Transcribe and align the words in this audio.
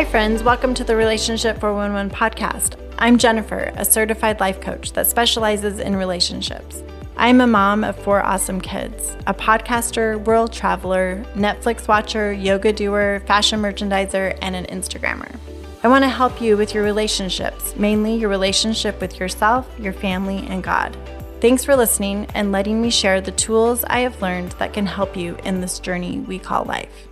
Hi, 0.00 0.06
friends. 0.06 0.42
Welcome 0.42 0.72
to 0.76 0.82
the 0.82 0.96
Relationship 0.96 1.60
411 1.60 2.10
podcast. 2.10 2.80
I'm 2.98 3.18
Jennifer, 3.18 3.70
a 3.76 3.84
certified 3.84 4.40
life 4.40 4.58
coach 4.58 4.94
that 4.94 5.06
specializes 5.06 5.78
in 5.78 5.94
relationships. 5.94 6.82
I'm 7.18 7.42
a 7.42 7.46
mom 7.46 7.84
of 7.84 8.02
four 8.02 8.24
awesome 8.24 8.62
kids, 8.62 9.14
a 9.26 9.34
podcaster, 9.34 10.18
world 10.24 10.54
traveler, 10.54 11.22
Netflix 11.34 11.86
watcher, 11.86 12.32
yoga 12.32 12.72
doer, 12.72 13.22
fashion 13.26 13.60
merchandiser, 13.60 14.38
and 14.40 14.56
an 14.56 14.64
Instagrammer. 14.74 15.38
I 15.82 15.88
want 15.88 16.04
to 16.04 16.08
help 16.08 16.40
you 16.40 16.56
with 16.56 16.72
your 16.72 16.82
relationships, 16.82 17.76
mainly 17.76 18.16
your 18.16 18.30
relationship 18.30 19.02
with 19.02 19.20
yourself, 19.20 19.68
your 19.78 19.92
family, 19.92 20.46
and 20.48 20.62
God. 20.62 20.96
Thanks 21.42 21.62
for 21.62 21.76
listening 21.76 22.26
and 22.34 22.52
letting 22.52 22.80
me 22.80 22.88
share 22.88 23.20
the 23.20 23.32
tools 23.32 23.84
I 23.84 24.00
have 24.00 24.22
learned 24.22 24.52
that 24.52 24.72
can 24.72 24.86
help 24.86 25.14
you 25.14 25.36
in 25.44 25.60
this 25.60 25.78
journey 25.78 26.20
we 26.20 26.38
call 26.38 26.64
life. 26.64 27.09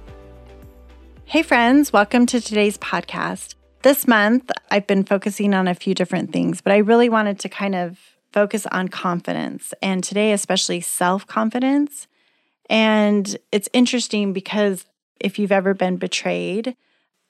Hey, 1.29 1.43
friends, 1.43 1.93
welcome 1.93 2.25
to 2.25 2.41
today's 2.41 2.79
podcast. 2.79 3.55
This 3.83 4.09
month, 4.09 4.51
I've 4.71 4.87
been 4.87 5.05
focusing 5.05 5.53
on 5.53 5.69
a 5.69 5.75
few 5.75 5.95
different 5.95 6.33
things, 6.33 6.63
but 6.63 6.73
I 6.73 6.79
really 6.79 7.11
wanted 7.11 7.39
to 7.41 7.51
kind 7.51 7.75
of 7.75 7.99
focus 8.33 8.65
on 8.73 8.89
confidence, 8.89 9.75
and 9.83 10.03
today, 10.03 10.33
especially 10.33 10.81
self 10.81 11.27
confidence. 11.27 12.07
And 12.71 13.37
it's 13.53 13.69
interesting 13.75 14.33
because 14.33 14.87
if 15.21 15.39
you've 15.39 15.53
ever 15.53 15.75
been 15.75 15.99
betrayed, 15.99 16.75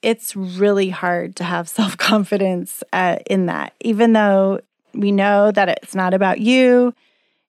it's 0.01 0.37
really 0.37 0.91
hard 0.91 1.35
to 1.35 1.43
have 1.43 1.69
self 1.79 1.97
confidence 1.97 2.85
uh, 2.93 3.17
in 3.29 3.47
that, 3.47 3.75
even 3.81 4.13
though 4.13 4.61
we 4.95 5.11
know 5.11 5.51
that 5.51 5.69
it's 5.71 5.97
not 5.97 6.15
about 6.15 6.39
you, 6.39 6.95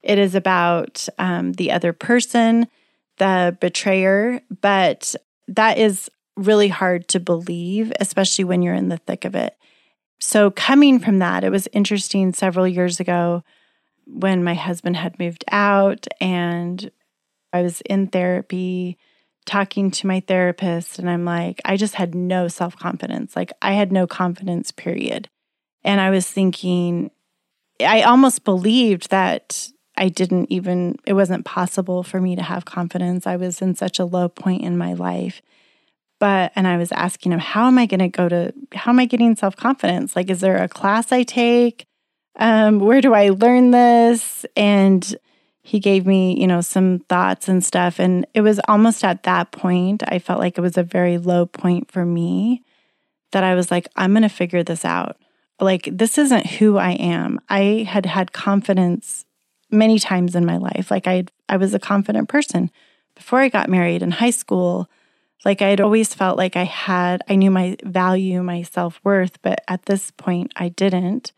it 0.01 0.17
is 0.17 0.33
about 0.33 1.07
um, 1.19 1.53
the 1.53 1.71
other 1.71 1.93
person, 1.93 2.65
the 3.19 3.55
betrayer. 3.61 4.41
But 4.61 5.13
that 5.47 5.77
is 5.77 6.09
really 6.39 6.69
hard 6.69 7.07
to 7.09 7.19
believe, 7.19 7.91
especially 7.99 8.45
when 8.45 8.61
you're 8.61 8.73
in 8.73 8.89
the 8.89 8.97
thick 8.97 9.25
of 9.25 9.35
it. 9.35 9.55
So, 10.19 10.51
coming 10.51 10.99
from 10.99 11.19
that, 11.19 11.43
it 11.43 11.49
was 11.49 11.67
interesting 11.71 12.33
several 12.33 12.67
years 12.67 12.99
ago 12.99 13.43
when 14.05 14.43
my 14.43 14.55
husband 14.55 14.97
had 14.97 15.19
moved 15.19 15.45
out 15.51 16.07
and 16.19 16.91
I 17.53 17.61
was 17.61 17.81
in 17.81 18.07
therapy 18.07 18.97
talking 19.49 19.89
to 19.89 20.07
my 20.07 20.19
therapist, 20.19 20.99
and 20.99 21.09
I'm 21.09 21.25
like, 21.25 21.59
I 21.65 21.75
just 21.75 21.95
had 21.95 22.13
no 22.13 22.47
self 22.47 22.77
confidence. 22.77 23.35
Like, 23.35 23.51
I 23.61 23.73
had 23.73 23.91
no 23.91 24.05
confidence, 24.05 24.71
period. 24.71 25.29
And 25.83 25.99
I 25.99 26.09
was 26.11 26.27
thinking, 26.27 27.09
I 27.79 28.03
almost 28.03 28.43
believed 28.43 29.09
that 29.09 29.69
I 29.97 30.09
didn't 30.09 30.51
even, 30.51 30.97
it 31.05 31.13
wasn't 31.13 31.45
possible 31.45 32.03
for 32.03 32.21
me 32.21 32.35
to 32.35 32.43
have 32.43 32.65
confidence. 32.65 33.25
I 33.25 33.37
was 33.37 33.61
in 33.61 33.75
such 33.75 33.97
a 33.97 34.05
low 34.05 34.29
point 34.29 34.63
in 34.63 34.77
my 34.77 34.93
life. 34.93 35.41
But, 36.19 36.51
and 36.55 36.67
I 36.67 36.77
was 36.77 36.91
asking 36.91 37.31
him, 37.31 37.39
how 37.39 37.67
am 37.67 37.77
I 37.77 37.85
going 37.85 38.01
to 38.01 38.09
go 38.09 38.27
to, 38.27 38.53
how 38.73 38.91
am 38.91 38.99
I 38.99 39.05
getting 39.05 39.35
self 39.35 39.55
confidence? 39.55 40.15
Like, 40.15 40.29
is 40.29 40.41
there 40.41 40.61
a 40.61 40.67
class 40.67 41.11
I 41.11 41.23
take? 41.23 41.85
Um, 42.37 42.79
where 42.79 43.01
do 43.01 43.13
I 43.13 43.29
learn 43.29 43.71
this? 43.71 44.45
And 44.55 45.15
he 45.61 45.79
gave 45.79 46.05
me, 46.05 46.39
you 46.39 46.47
know, 46.47 46.61
some 46.61 46.99
thoughts 47.09 47.47
and 47.47 47.63
stuff. 47.63 47.99
And 47.99 48.25
it 48.33 48.41
was 48.41 48.59
almost 48.67 49.03
at 49.03 49.23
that 49.23 49.51
point, 49.51 50.03
I 50.07 50.19
felt 50.19 50.39
like 50.39 50.57
it 50.57 50.61
was 50.61 50.77
a 50.77 50.83
very 50.83 51.17
low 51.17 51.45
point 51.45 51.91
for 51.91 52.05
me 52.05 52.63
that 53.31 53.43
I 53.43 53.55
was 53.55 53.69
like, 53.69 53.87
I'm 53.95 54.11
going 54.11 54.23
to 54.23 54.29
figure 54.29 54.63
this 54.63 54.83
out. 54.83 55.17
Like, 55.61 55.89
this 55.91 56.17
isn't 56.17 56.47
who 56.47 56.77
I 56.77 56.91
am. 56.91 57.39
I 57.49 57.85
had 57.87 58.05
had 58.05 58.31
confidence 58.31 59.25
many 59.69 59.99
times 59.99 60.35
in 60.35 60.45
my 60.45 60.57
life. 60.57 60.89
Like, 60.89 61.05
I, 61.05 61.25
I 61.47 61.57
was 61.57 61.73
a 61.73 61.79
confident 61.79 62.29
person 62.29 62.71
before 63.15 63.39
I 63.39 63.49
got 63.49 63.69
married 63.69 64.01
in 64.01 64.11
high 64.11 64.29
school. 64.31 64.89
Like 65.45 65.61
I 65.61 65.69
had 65.69 65.81
always 65.81 66.13
felt 66.13 66.37
like 66.37 66.55
I 66.55 66.65
had, 66.65 67.21
I 67.29 67.35
knew 67.35 67.51
my 67.51 67.77
value, 67.83 68.43
my 68.43 68.61
self 68.63 68.99
worth, 69.03 69.41
but 69.41 69.63
at 69.67 69.85
this 69.85 70.11
point 70.11 70.51
I 70.55 70.69
didn't. 70.69 71.31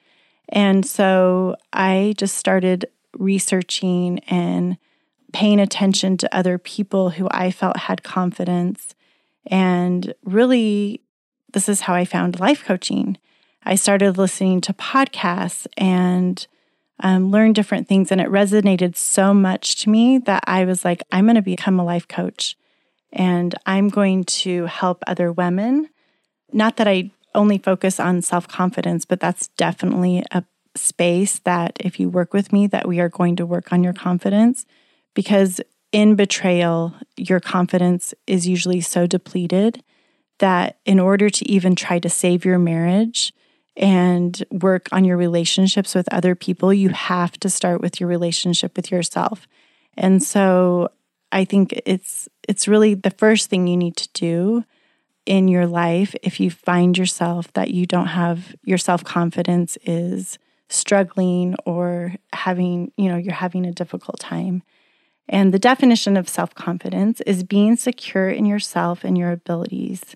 And 0.50 0.86
so 0.86 1.56
I 1.72 2.14
just 2.18 2.36
started 2.36 2.86
researching 3.14 4.20
and 4.28 4.78
paying 5.34 5.60
attention 5.60 6.18
to 6.18 6.36
other 6.36 6.58
people 6.58 7.12
who 7.12 7.28
I 7.32 7.52
felt 7.52 7.78
had 7.78 8.04
confidence. 8.04 8.96
And 9.48 10.14
really, 10.24 11.02
this 11.54 11.70
is 11.70 11.82
how 11.82 11.94
I 11.94 12.06
found 12.06 12.40
life 12.40 12.64
coaching. 12.64 13.18
I 13.64 13.76
started 13.76 14.18
listening 14.18 14.62
to 14.62 14.74
podcasts 14.74 15.68
and 15.78 16.46
um, 17.00 17.32
learned 17.32 17.56
different 17.56 17.88
things, 17.88 18.12
and 18.12 18.22
it 18.22 18.28
resonated 18.28 18.96
so 18.96 19.34
much 19.34 19.76
to 19.78 19.90
me 19.90 20.18
that 20.20 20.44
I 20.46 20.66
was 20.66 20.86
like, 20.86 21.02
I'm 21.12 21.26
going 21.26 21.36
to 21.36 21.42
become 21.42 21.80
a 21.80 21.86
life 21.86 22.08
coach 22.08 22.56
and 23.12 23.56
I'm 23.66 23.90
going 23.90 24.24
to 24.24 24.66
help 24.66 25.04
other 25.08 25.32
women. 25.32 25.90
Not 26.54 26.78
that 26.78 26.88
I 26.88 27.12
only 27.34 27.58
focus 27.58 28.00
on 28.00 28.22
self 28.22 28.48
confidence, 28.48 29.06
but 29.06 29.20
that's 29.20 29.48
definitely 29.50 30.24
a 30.32 30.44
space 30.76 31.40
that 31.40 31.78
if 31.80 32.00
you 32.00 32.10
work 32.10 32.34
with 32.34 32.54
me, 32.54 32.68
that 32.68 32.88
we 32.88 33.00
are 33.00 33.10
going 33.10 33.36
to 33.38 33.46
work 33.46 33.74
on 33.74 33.84
your 33.84 33.94
confidence 33.94 34.66
because 35.14 35.60
in 35.92 36.16
betrayal, 36.16 36.94
your 37.18 37.40
confidence 37.40 38.14
is 38.26 38.48
usually 38.48 38.80
so 38.80 39.06
depleted 39.06 39.84
that 40.40 40.80
in 40.86 41.00
order 41.00 41.30
to 41.30 41.50
even 41.50 41.76
try 41.76 42.00
to 42.00 42.10
save 42.10 42.46
your 42.46 42.58
marriage 42.58 43.34
and 43.76 44.44
work 44.52 44.88
on 44.92 45.06
your 45.06 45.18
relationships 45.18 45.94
with 45.94 46.12
other 46.14 46.36
people, 46.36 46.74
you 46.74 46.90
have 46.90 47.34
to 47.40 47.50
start 47.50 47.82
with 47.82 48.00
your 48.00 48.10
relationship 48.10 48.76
with 48.76 48.92
yourself. 48.92 49.48
And 49.98 50.24
so 50.24 50.90
I 51.32 51.46
think 51.46 51.80
it's 51.86 52.28
it's 52.48 52.68
really 52.68 52.94
the 52.94 53.12
first 53.12 53.50
thing 53.50 53.68
you 53.68 53.78
need 53.78 53.96
to 53.98 54.10
do 54.14 54.64
in 55.26 55.48
your 55.48 55.68
life 55.68 56.16
if 56.24 56.40
you 56.40 56.50
find 56.50 56.98
yourself 56.98 57.54
that 57.54 57.72
you 57.72 57.86
don't 57.86 58.08
have 58.08 58.56
your 58.64 58.78
self-confidence 58.78 59.78
is 59.86 60.40
struggling 60.68 61.56
or 61.66 62.16
having, 62.34 62.92
you 62.98 63.10
know, 63.10 63.18
you're 63.18 63.34
having 63.34 63.66
a 63.66 63.72
difficult 63.72 64.20
time. 64.20 64.64
And 65.30 65.54
the 65.54 65.60
definition 65.60 66.18
of 66.18 66.28
self-confidence 66.28 67.22
is 67.22 67.44
being 67.44 67.76
secure 67.76 68.30
in 68.30 68.46
yourself 68.46 69.04
and 69.04 69.18
your 69.18 69.32
abilities. 69.32 70.16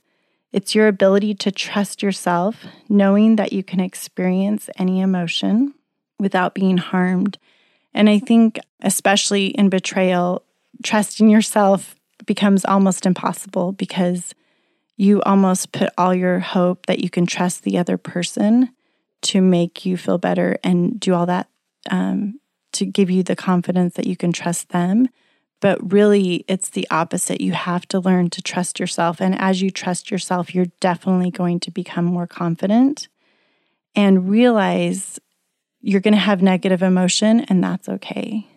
It's 0.51 0.73
your 0.73 0.87
ability 0.87 1.35
to 1.35 1.51
trust 1.51 2.01
yourself, 2.01 2.65
knowing 2.89 3.35
that 3.35 3.53
you 3.53 3.63
can 3.63 3.79
experience 3.79 4.69
any 4.77 5.01
emotion 5.01 5.73
without 6.17 6.55
being 6.55 6.77
harmed. 6.77 7.37
And 7.93 8.09
I 8.09 8.19
think, 8.19 8.59
especially 8.81 9.47
in 9.47 9.69
betrayal, 9.69 10.44
trusting 10.83 11.29
yourself 11.29 11.95
becomes 12.25 12.65
almost 12.65 13.05
impossible 13.05 13.71
because 13.71 14.33
you 14.97 15.21
almost 15.23 15.71
put 15.71 15.89
all 15.97 16.13
your 16.13 16.39
hope 16.39 16.85
that 16.85 16.99
you 16.99 17.09
can 17.09 17.25
trust 17.25 17.63
the 17.63 17.77
other 17.77 17.97
person 17.97 18.69
to 19.21 19.41
make 19.41 19.85
you 19.85 19.97
feel 19.97 20.17
better 20.17 20.57
and 20.63 20.99
do 20.99 21.13
all 21.13 21.25
that 21.25 21.49
um, 21.89 22.39
to 22.71 22.85
give 22.85 23.09
you 23.09 23.23
the 23.23 23.35
confidence 23.35 23.95
that 23.95 24.07
you 24.07 24.15
can 24.15 24.31
trust 24.31 24.69
them. 24.69 25.09
But 25.61 25.91
really, 25.91 26.45
it's 26.47 26.69
the 26.69 26.87
opposite. 26.91 27.41
You 27.41 27.53
have 27.53 27.87
to 27.87 27.99
learn 27.99 28.29
to 28.31 28.41
trust 28.41 28.79
yourself. 28.79 29.21
And 29.21 29.39
as 29.39 29.61
you 29.61 29.71
trust 29.71 30.11
yourself, 30.11 30.53
you're 30.53 30.67
definitely 30.79 31.31
going 31.31 31.59
to 31.61 31.71
become 31.71 32.05
more 32.05 32.27
confident 32.27 33.07
and 33.95 34.29
realize 34.29 35.19
you're 35.81 36.01
going 36.01 36.13
to 36.13 36.19
have 36.19 36.41
negative 36.41 36.81
emotion, 36.83 37.41
and 37.41 37.63
that's 37.63 37.87
okay. 37.87 38.47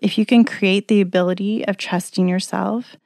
If 0.00 0.16
you 0.16 0.24
can 0.24 0.44
create 0.44 0.88
the 0.88 1.00
ability 1.00 1.66
of 1.66 1.76
trusting 1.76 2.28
yourself, 2.28 2.96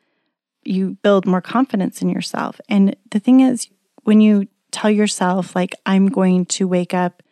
you 0.64 0.96
build 1.02 1.26
more 1.26 1.40
confidence 1.40 2.00
in 2.02 2.08
yourself. 2.08 2.60
And 2.68 2.96
the 3.10 3.18
thing 3.18 3.40
is, 3.40 3.68
when 4.04 4.20
you 4.20 4.48
tell 4.70 4.90
yourself, 4.90 5.54
like, 5.54 5.74
I'm 5.86 6.08
going 6.08 6.46
to 6.46 6.68
wake 6.68 6.94
up 6.94 7.22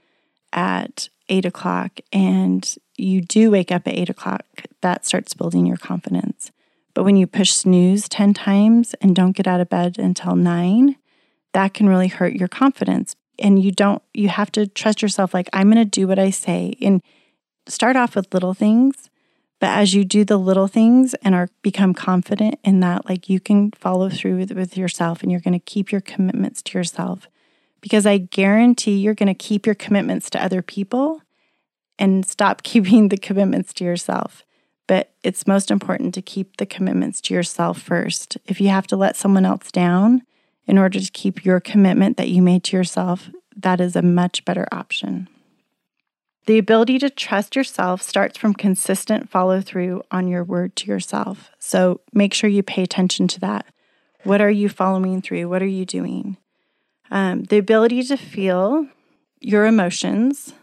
at 0.53 1.09
eight 1.28 1.47
o'clock, 1.47 2.00
and 2.12 2.75
you 2.97 3.20
do 3.20 3.50
wake 3.50 3.73
up 3.73 3.87
at 3.87 3.94
eight 3.94 4.11
o'clock, 4.11 4.44
that 4.81 5.06
starts 5.06 5.35
building 5.35 5.67
your 5.67 5.76
confidence. 5.76 6.50
But 6.94 7.05
when 7.05 7.17
you 7.17 7.26
push 7.26 7.53
snooze 7.53 8.08
10 8.08 8.35
times 8.35 8.94
and 9.00 9.17
don't 9.17 9.37
get 9.37 9.47
out 9.47 9.61
of 9.61 9.70
bed 9.70 9.99
until 9.99 10.37
nine, 10.37 10.97
that 11.53 11.73
can 11.73 11.88
really 11.88 12.08
hurt 12.08 12.35
your 12.35 12.49
confidence. 12.49 13.15
And 13.38 13.62
you 13.62 13.73
don't, 13.73 14.03
you 14.12 14.29
have 14.29 14.53
to 14.53 14.67
trust 14.67 15.00
yourself, 15.00 15.32
like, 15.32 15.49
I'm 15.53 15.70
going 15.70 15.82
to 15.82 15.85
do 15.85 16.06
what 16.06 16.19
I 16.19 16.31
say. 16.31 16.75
And 16.82 17.03
start 17.67 17.97
off 17.97 18.15
with 18.15 18.35
little 18.35 18.55
things 18.55 19.08
but 19.62 19.70
as 19.70 19.94
you 19.94 20.05
do 20.05 20.25
the 20.25 20.38
little 20.38 20.67
things 20.67 21.14
and 21.23 21.37
are 21.37 21.49
become 21.62 21.94
confident 21.94 22.59
in 22.64 22.81
that, 22.81 23.09
like 23.09 23.29
you 23.29 23.38
can 23.38 23.70
follow 23.70 24.09
through 24.09 24.38
with, 24.38 24.50
with 24.50 24.76
yourself 24.76 25.23
and 25.23 25.31
you're 25.31 25.41
going 25.41 25.53
to 25.53 25.61
keep 25.61 25.93
your 25.93 26.00
commitments 26.00 26.62
to 26.62 26.76
yourself. 26.76 27.29
Because 27.81 28.05
I 28.05 28.19
guarantee 28.19 28.97
you're 28.97 29.14
going 29.14 29.29
to 29.29 29.35
keep 29.35 29.64
your 29.64 29.76
commitments 29.76 30.29
to 30.31 30.44
other 30.44 30.62
people 30.62 31.23
and 31.97 32.26
stop 32.26 32.62
keeping 32.64 33.09
the 33.09 33.17
commitments 33.17 33.73
to 33.75 33.85
yourself. 33.85 34.43
But 34.88 35.12
it's 35.23 35.47
most 35.47 35.70
important 35.70 36.12
to 36.15 36.23
keep 36.23 36.56
the 36.56 36.67
commitments 36.67 37.20
to 37.20 37.35
yourself 37.35 37.81
first. 37.81 38.37
If 38.47 38.61
you 38.61 38.67
have 38.70 38.88
to 38.88 38.97
let 38.97 39.15
someone 39.15 39.47
else 39.47 39.70
down 39.70 40.23
in 40.67 40.76
order 40.76 40.99
to 40.99 41.11
keep 41.12 41.44
your 41.44 41.61
commitment 41.61 42.17
that 42.17 42.31
you 42.31 42.43
made 42.43 42.65
to 42.65 42.76
yourself, 42.76 43.31
that 43.56 43.81
is 43.81 43.94
a 43.94 44.03
much 44.03 44.44
better 44.44 44.67
option. 44.73 45.29
The 46.47 46.59
ability 46.59 46.99
to 47.00 47.11
trust 47.11 47.55
yourself 47.55 48.03
starts 48.03 48.37
from 48.37 48.55
consistent 48.55 49.31
follow 49.31 49.61
through 49.61 50.03
on 50.11 50.27
your 50.27 50.43
word 50.43 50.75
to 50.77 50.91
yourself. 50.91 51.50
So 51.59 52.00
make 52.12 52.35
sure 52.35 52.50
you 52.50 52.62
pay 52.62 52.83
attention 52.83 53.29
to 53.29 53.41
that. 53.41 53.67
What 54.25 54.41
are 54.41 54.50
you 54.50 54.69
following 54.69 55.23
through? 55.23 55.49
What 55.49 55.62
are 55.62 55.67
you 55.67 55.85
doing? 55.85 56.37
Um, 57.11 57.44
the 57.44 57.59
ability 57.59 58.03
to 58.05 58.17
feel 58.17 58.87
your 59.41 59.67
emotions 59.67 60.55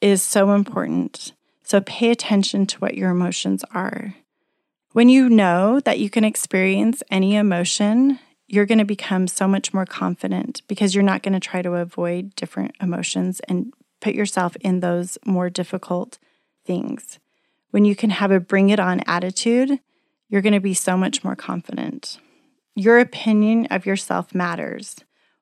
is 0.00 0.22
so 0.22 0.52
important. 0.52 1.32
So 1.62 1.80
pay 1.80 2.10
attention 2.10 2.66
to 2.66 2.78
what 2.78 2.96
your 2.96 3.10
emotions 3.10 3.64
are. 3.72 4.14
When 4.92 5.08
you 5.08 5.30
know 5.30 5.80
that 5.80 5.98
you 5.98 6.10
can 6.10 6.24
experience 6.24 7.02
any 7.10 7.36
emotion, 7.36 8.18
you're 8.48 8.66
going 8.66 8.78
to 8.78 8.84
become 8.84 9.26
so 9.26 9.48
much 9.48 9.72
more 9.72 9.86
confident 9.86 10.60
because 10.68 10.94
you're 10.94 11.02
not 11.02 11.22
going 11.22 11.32
to 11.32 11.40
try 11.40 11.62
to 11.62 11.74
avoid 11.74 12.34
different 12.34 12.74
emotions 12.82 13.40
and 13.48 13.72
put 14.02 14.14
yourself 14.14 14.56
in 14.60 14.80
those 14.80 15.16
more 15.24 15.48
difficult 15.48 16.18
things. 16.66 17.18
When 17.70 17.86
you 17.86 17.96
can 17.96 18.10
have 18.10 18.30
a 18.30 18.40
bring 18.40 18.68
it 18.68 18.78
on 18.78 19.00
attitude, 19.06 19.80
you're 20.28 20.42
going 20.42 20.52
to 20.52 20.60
be 20.60 20.74
so 20.74 20.96
much 20.96 21.24
more 21.24 21.36
confident. 21.36 22.18
Your 22.74 22.98
opinion 22.98 23.66
of 23.70 23.86
yourself 23.86 24.34
matters. 24.34 24.96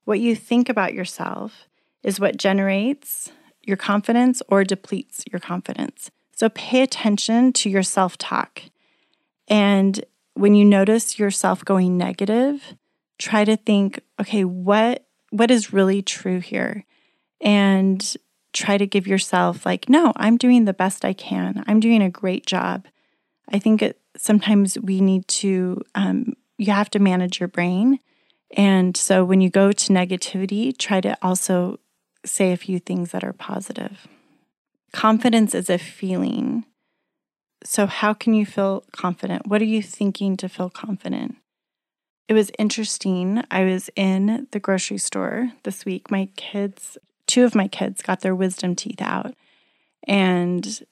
What 0.05 0.21
you 0.21 0.37
think 0.37 0.69
about 0.69 0.95
yourself 0.95 1.69
is 2.03 2.21
what 2.21 2.37
generates 2.37 3.33
your 3.63 3.77
confidence 3.77 4.43
or 4.49 4.65
depletes 4.65 5.25
your 5.31 5.41
confidence. 5.41 6.11
So 6.35 6.49
pay 6.49 6.83
attention 6.83 7.53
to 7.55 7.71
your 7.71 7.83
self 7.83 8.17
talk. 8.17 8.63
And 9.49 10.05
when 10.35 10.55
you 10.55 10.65
notice 10.65 11.19
yourself 11.19 11.65
going 11.65 11.99
negative, 11.99 12.75
try 13.19 13.45
to 13.45 13.57
think, 13.57 14.01
okay, 14.21 14.45
what 14.45 15.07
what 15.31 15.51
is 15.51 15.73
really 15.73 16.03
true 16.03 16.41
here? 16.41 16.85
And 17.41 18.17
try 18.53 18.79
to 18.79 18.87
give 18.87 19.07
yourself 19.07 19.65
like, 19.65 19.89
no, 19.89 20.13
I'm 20.17 20.37
doing 20.37 20.65
the 20.65 20.73
best 20.73 21.05
I 21.05 21.13
can. 21.13 21.65
I'm 21.67 21.81
doing 21.81 22.03
a 22.03 22.11
great 22.11 22.47
job. 22.47 22.87
I 23.49 23.59
think 23.59 23.83
it, 23.83 24.01
sometimes 24.17 24.79
we 24.79 25.01
need 25.01 25.27
to 25.29 25.83
um, 25.95 26.35
you 26.61 26.73
have 26.73 26.91
to 26.91 26.99
manage 26.99 27.41
your 27.41 27.49
brain. 27.49 28.01
And 28.57 28.95
so 28.97 29.25
when 29.25 29.41
you 29.41 29.49
go 29.49 29.73
to 29.73 29.93
negativity, 29.93 30.77
try 30.77 31.01
to 31.01 31.17
also 31.23 31.81
say 32.25 32.53
a 32.53 32.57
few 32.57 32.79
things 32.79 33.13
that 33.13 33.25
are 33.25 33.33
positive. 33.33 34.07
Confidence 34.93 35.55
is 35.55 35.71
a 35.71 35.79
feeling. 35.79 36.67
So, 37.65 37.87
how 37.87 38.13
can 38.13 38.35
you 38.35 38.45
feel 38.45 38.85
confident? 38.93 39.47
What 39.47 39.63
are 39.63 39.67
you 39.67 39.83
thinking 39.83 40.37
to 40.39 40.49
feel 40.49 40.69
confident? 40.69 41.37
It 42.29 42.35
was 42.35 42.51
interesting. 42.59 43.43
I 43.51 43.65
was 43.65 43.91
in 43.97 44.49
the 44.51 44.61
grocery 44.61 44.99
store 44.99 45.53
this 45.63 45.85
week. 45.85 46.11
My 46.11 46.29
kids, 46.37 46.99
two 47.31 47.45
of 47.45 47.55
my 47.55 47.69
kids, 47.69 48.03
got 48.03 48.21
their 48.21 48.35
wisdom 48.35 48.75
teeth 48.75 49.01
out. 49.01 49.35
And 50.07 50.85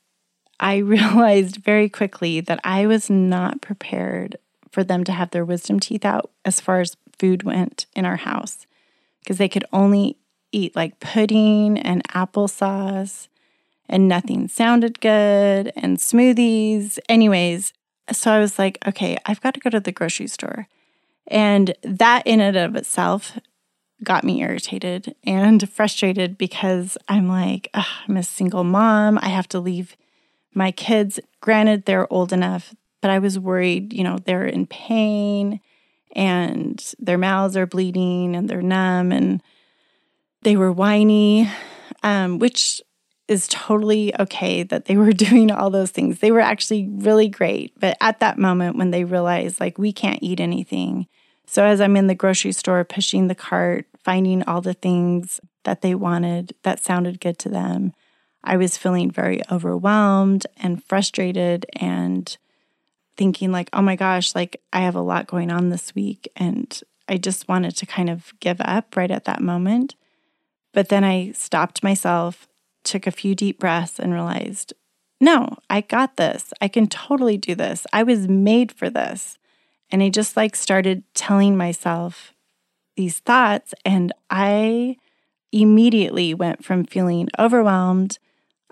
I 0.60 0.76
realized 0.78 1.56
very 1.56 1.88
quickly 1.88 2.40
that 2.40 2.60
I 2.64 2.86
was 2.86 3.10
not 3.10 3.60
prepared 3.60 4.36
for 4.70 4.84
them 4.84 5.04
to 5.04 5.12
have 5.12 5.30
their 5.30 5.44
wisdom 5.44 5.80
teeth 5.80 6.04
out 6.04 6.30
as 6.44 6.60
far 6.60 6.80
as 6.80 6.96
food 7.18 7.42
went 7.42 7.86
in 7.96 8.04
our 8.04 8.16
house 8.16 8.66
because 9.20 9.38
they 9.38 9.48
could 9.48 9.64
only 9.72 10.16
eat 10.52 10.76
like 10.76 11.00
pudding 11.00 11.78
and 11.78 12.06
applesauce 12.08 13.28
and 13.88 14.06
nothing 14.06 14.48
sounded 14.48 15.00
good 15.00 15.72
and 15.74 15.98
smoothies. 15.98 16.98
Anyways, 17.08 17.72
so 18.12 18.30
I 18.30 18.38
was 18.38 18.58
like, 18.58 18.78
okay, 18.86 19.16
I've 19.26 19.40
got 19.40 19.54
to 19.54 19.60
go 19.60 19.70
to 19.70 19.80
the 19.80 19.92
grocery 19.92 20.28
store. 20.28 20.68
And 21.26 21.74
that 21.82 22.26
in 22.26 22.40
and 22.40 22.56
of 22.56 22.76
itself 22.76 23.38
got 24.04 24.24
me 24.24 24.42
irritated 24.42 25.14
and 25.24 25.68
frustrated 25.68 26.38
because 26.38 26.96
I'm 27.08 27.28
like, 27.28 27.68
I'm 27.74 28.16
a 28.16 28.22
single 28.22 28.64
mom. 28.64 29.18
I 29.20 29.28
have 29.28 29.48
to 29.48 29.60
leave 29.60 29.96
my 30.54 30.70
kids. 30.70 31.18
Granted, 31.40 31.84
they're 31.84 32.12
old 32.12 32.32
enough, 32.32 32.74
but 33.00 33.10
I 33.10 33.18
was 33.18 33.38
worried, 33.38 33.92
you 33.92 34.04
know, 34.04 34.18
they're 34.18 34.46
in 34.46 34.66
pain 34.66 35.60
and 36.12 36.94
their 36.98 37.18
mouths 37.18 37.56
are 37.56 37.66
bleeding 37.66 38.34
and 38.34 38.48
they're 38.48 38.62
numb 38.62 39.12
and 39.12 39.42
they 40.42 40.56
were 40.56 40.72
whiny, 40.72 41.50
um, 42.02 42.38
which 42.38 42.80
is 43.26 43.46
totally 43.48 44.18
okay 44.18 44.62
that 44.62 44.86
they 44.86 44.96
were 44.96 45.12
doing 45.28 45.50
all 45.50 45.70
those 45.70 45.90
things. 45.90 46.20
They 46.20 46.32
were 46.32 46.40
actually 46.40 46.88
really 46.90 47.28
great. 47.28 47.78
But 47.78 47.96
at 48.00 48.20
that 48.20 48.38
moment, 48.38 48.76
when 48.76 48.90
they 48.90 49.04
realized, 49.04 49.60
like, 49.60 49.78
we 49.78 49.92
can't 49.92 50.22
eat 50.22 50.40
anything. 50.40 51.06
So 51.50 51.64
as 51.64 51.80
I'm 51.80 51.96
in 51.96 52.08
the 52.08 52.14
grocery 52.14 52.52
store 52.52 52.84
pushing 52.84 53.26
the 53.26 53.34
cart, 53.34 53.86
finding 54.04 54.42
all 54.42 54.60
the 54.60 54.74
things 54.74 55.40
that 55.64 55.80
they 55.80 55.94
wanted 55.94 56.54
that 56.62 56.84
sounded 56.84 57.22
good 57.22 57.38
to 57.38 57.48
them, 57.48 57.94
I 58.44 58.58
was 58.58 58.76
feeling 58.76 59.10
very 59.10 59.40
overwhelmed 59.50 60.46
and 60.58 60.84
frustrated 60.84 61.64
and 61.74 62.36
thinking, 63.16 63.50
like, 63.50 63.70
oh 63.72 63.80
my 63.80 63.96
gosh, 63.96 64.34
like, 64.34 64.60
I 64.74 64.80
have 64.80 64.94
a 64.94 65.00
lot 65.00 65.26
going 65.26 65.50
on 65.50 65.70
this 65.70 65.94
week. 65.94 66.30
And 66.36 66.78
I 67.08 67.16
just 67.16 67.48
wanted 67.48 67.74
to 67.78 67.86
kind 67.86 68.10
of 68.10 68.34
give 68.40 68.60
up 68.60 68.94
right 68.94 69.10
at 69.10 69.24
that 69.24 69.40
moment. 69.40 69.94
But 70.74 70.90
then 70.90 71.02
I 71.02 71.32
stopped 71.32 71.82
myself, 71.82 72.46
took 72.84 73.06
a 73.06 73.10
few 73.10 73.34
deep 73.34 73.58
breaths, 73.58 73.98
and 73.98 74.12
realized, 74.12 74.74
no, 75.18 75.56
I 75.70 75.80
got 75.80 76.18
this. 76.18 76.52
I 76.60 76.68
can 76.68 76.88
totally 76.88 77.38
do 77.38 77.54
this. 77.54 77.86
I 77.90 78.02
was 78.02 78.28
made 78.28 78.70
for 78.70 78.90
this. 78.90 79.38
And 79.90 80.02
I 80.02 80.08
just 80.08 80.36
like 80.36 80.54
started 80.54 81.02
telling 81.14 81.56
myself 81.56 82.32
these 82.96 83.20
thoughts. 83.20 83.74
And 83.84 84.12
I 84.30 84.96
immediately 85.52 86.34
went 86.34 86.64
from 86.64 86.84
feeling 86.84 87.28
overwhelmed, 87.38 88.18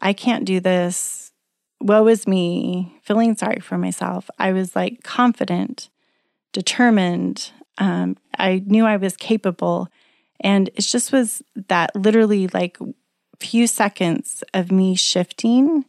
I 0.00 0.12
can't 0.12 0.44
do 0.44 0.60
this, 0.60 1.32
woe 1.80 2.06
is 2.08 2.26
me, 2.26 2.98
feeling 3.02 3.36
sorry 3.36 3.60
for 3.60 3.78
myself. 3.78 4.28
I 4.38 4.52
was 4.52 4.76
like 4.76 5.02
confident, 5.02 5.88
determined. 6.52 7.50
Um, 7.78 8.16
I 8.38 8.62
knew 8.66 8.84
I 8.84 8.96
was 8.96 9.16
capable. 9.16 9.88
And 10.40 10.68
it 10.74 10.82
just 10.82 11.12
was 11.12 11.42
that 11.68 11.96
literally 11.96 12.48
like 12.48 12.76
few 13.40 13.66
seconds 13.66 14.44
of 14.52 14.70
me 14.70 14.94
shifting 14.94 15.84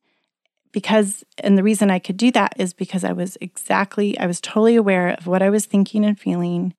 because 0.71 1.23
and 1.39 1.57
the 1.57 1.63
reason 1.63 1.89
I 1.89 1.99
could 1.99 2.17
do 2.17 2.31
that 2.31 2.53
is 2.57 2.73
because 2.73 3.03
I 3.03 3.13
was 3.13 3.37
exactly 3.41 4.17
I 4.19 4.27
was 4.27 4.41
totally 4.41 4.75
aware 4.75 5.09
of 5.09 5.27
what 5.27 5.41
I 5.41 5.49
was 5.49 5.65
thinking 5.65 6.05
and 6.05 6.19
feeling 6.19 6.73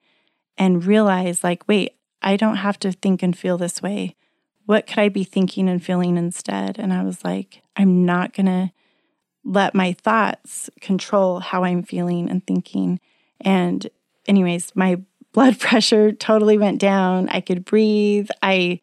and 0.57 0.85
realized 0.85 1.45
like 1.45 1.67
wait, 1.69 1.95
I 2.23 2.37
don't 2.37 2.57
have 2.57 2.79
to 2.81 2.93
think 2.93 3.23
and 3.23 3.37
feel 3.37 3.59
this 3.59 3.83
way. 3.83 4.17
What 4.67 4.87
could 4.87 4.99
I 4.99 5.09
be 5.09 5.25
thinking 5.25 5.69
and 5.69 5.83
feeling 5.83 6.17
instead? 6.17 6.79
And 6.79 6.93
I 6.93 7.03
was 7.03 7.25
like, 7.25 7.63
I'm 7.77 8.05
not 8.05 8.35
going 8.35 8.47
to 8.47 8.71
let 9.45 9.75
my 9.75 9.95
thoughts 9.95 10.69
control 10.81 11.41
how 11.41 11.65
I'm 11.65 11.83
feeling 11.83 12.29
and 12.29 12.47
thinking. 12.47 13.01
And 13.41 13.89
anyways, 14.27 14.73
my 14.75 15.01
blood 15.33 15.59
pressure 15.61 16.13
totally 16.13 16.59
went 16.59 16.81
down. 16.81 17.29
I 17.31 17.41
could 17.41 17.65
breathe. 17.65 18.29
I 18.43 18.81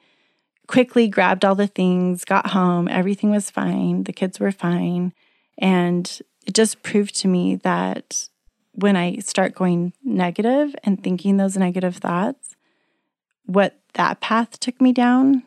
quickly 0.67 1.07
grabbed 1.07 1.45
all 1.45 1.55
the 1.55 1.67
things, 1.67 2.25
got 2.25 2.51
home. 2.51 2.87
Everything 2.87 3.31
was 3.31 3.49
fine. 3.49 4.03
The 4.03 4.13
kids 4.13 4.39
were 4.39 4.51
fine. 4.51 5.13
And 5.57 6.19
it 6.45 6.53
just 6.53 6.83
proved 6.83 7.15
to 7.21 7.27
me 7.27 7.55
that 7.57 8.29
when 8.73 8.95
I 8.95 9.17
start 9.17 9.55
going 9.55 9.93
negative 10.03 10.75
and 10.83 11.01
thinking 11.01 11.37
those 11.37 11.57
negative 11.57 11.97
thoughts, 11.97 12.55
what 13.45 13.79
that 13.93 14.19
path 14.19 14.59
took 14.59 14.81
me 14.81 14.91
down 14.91 15.43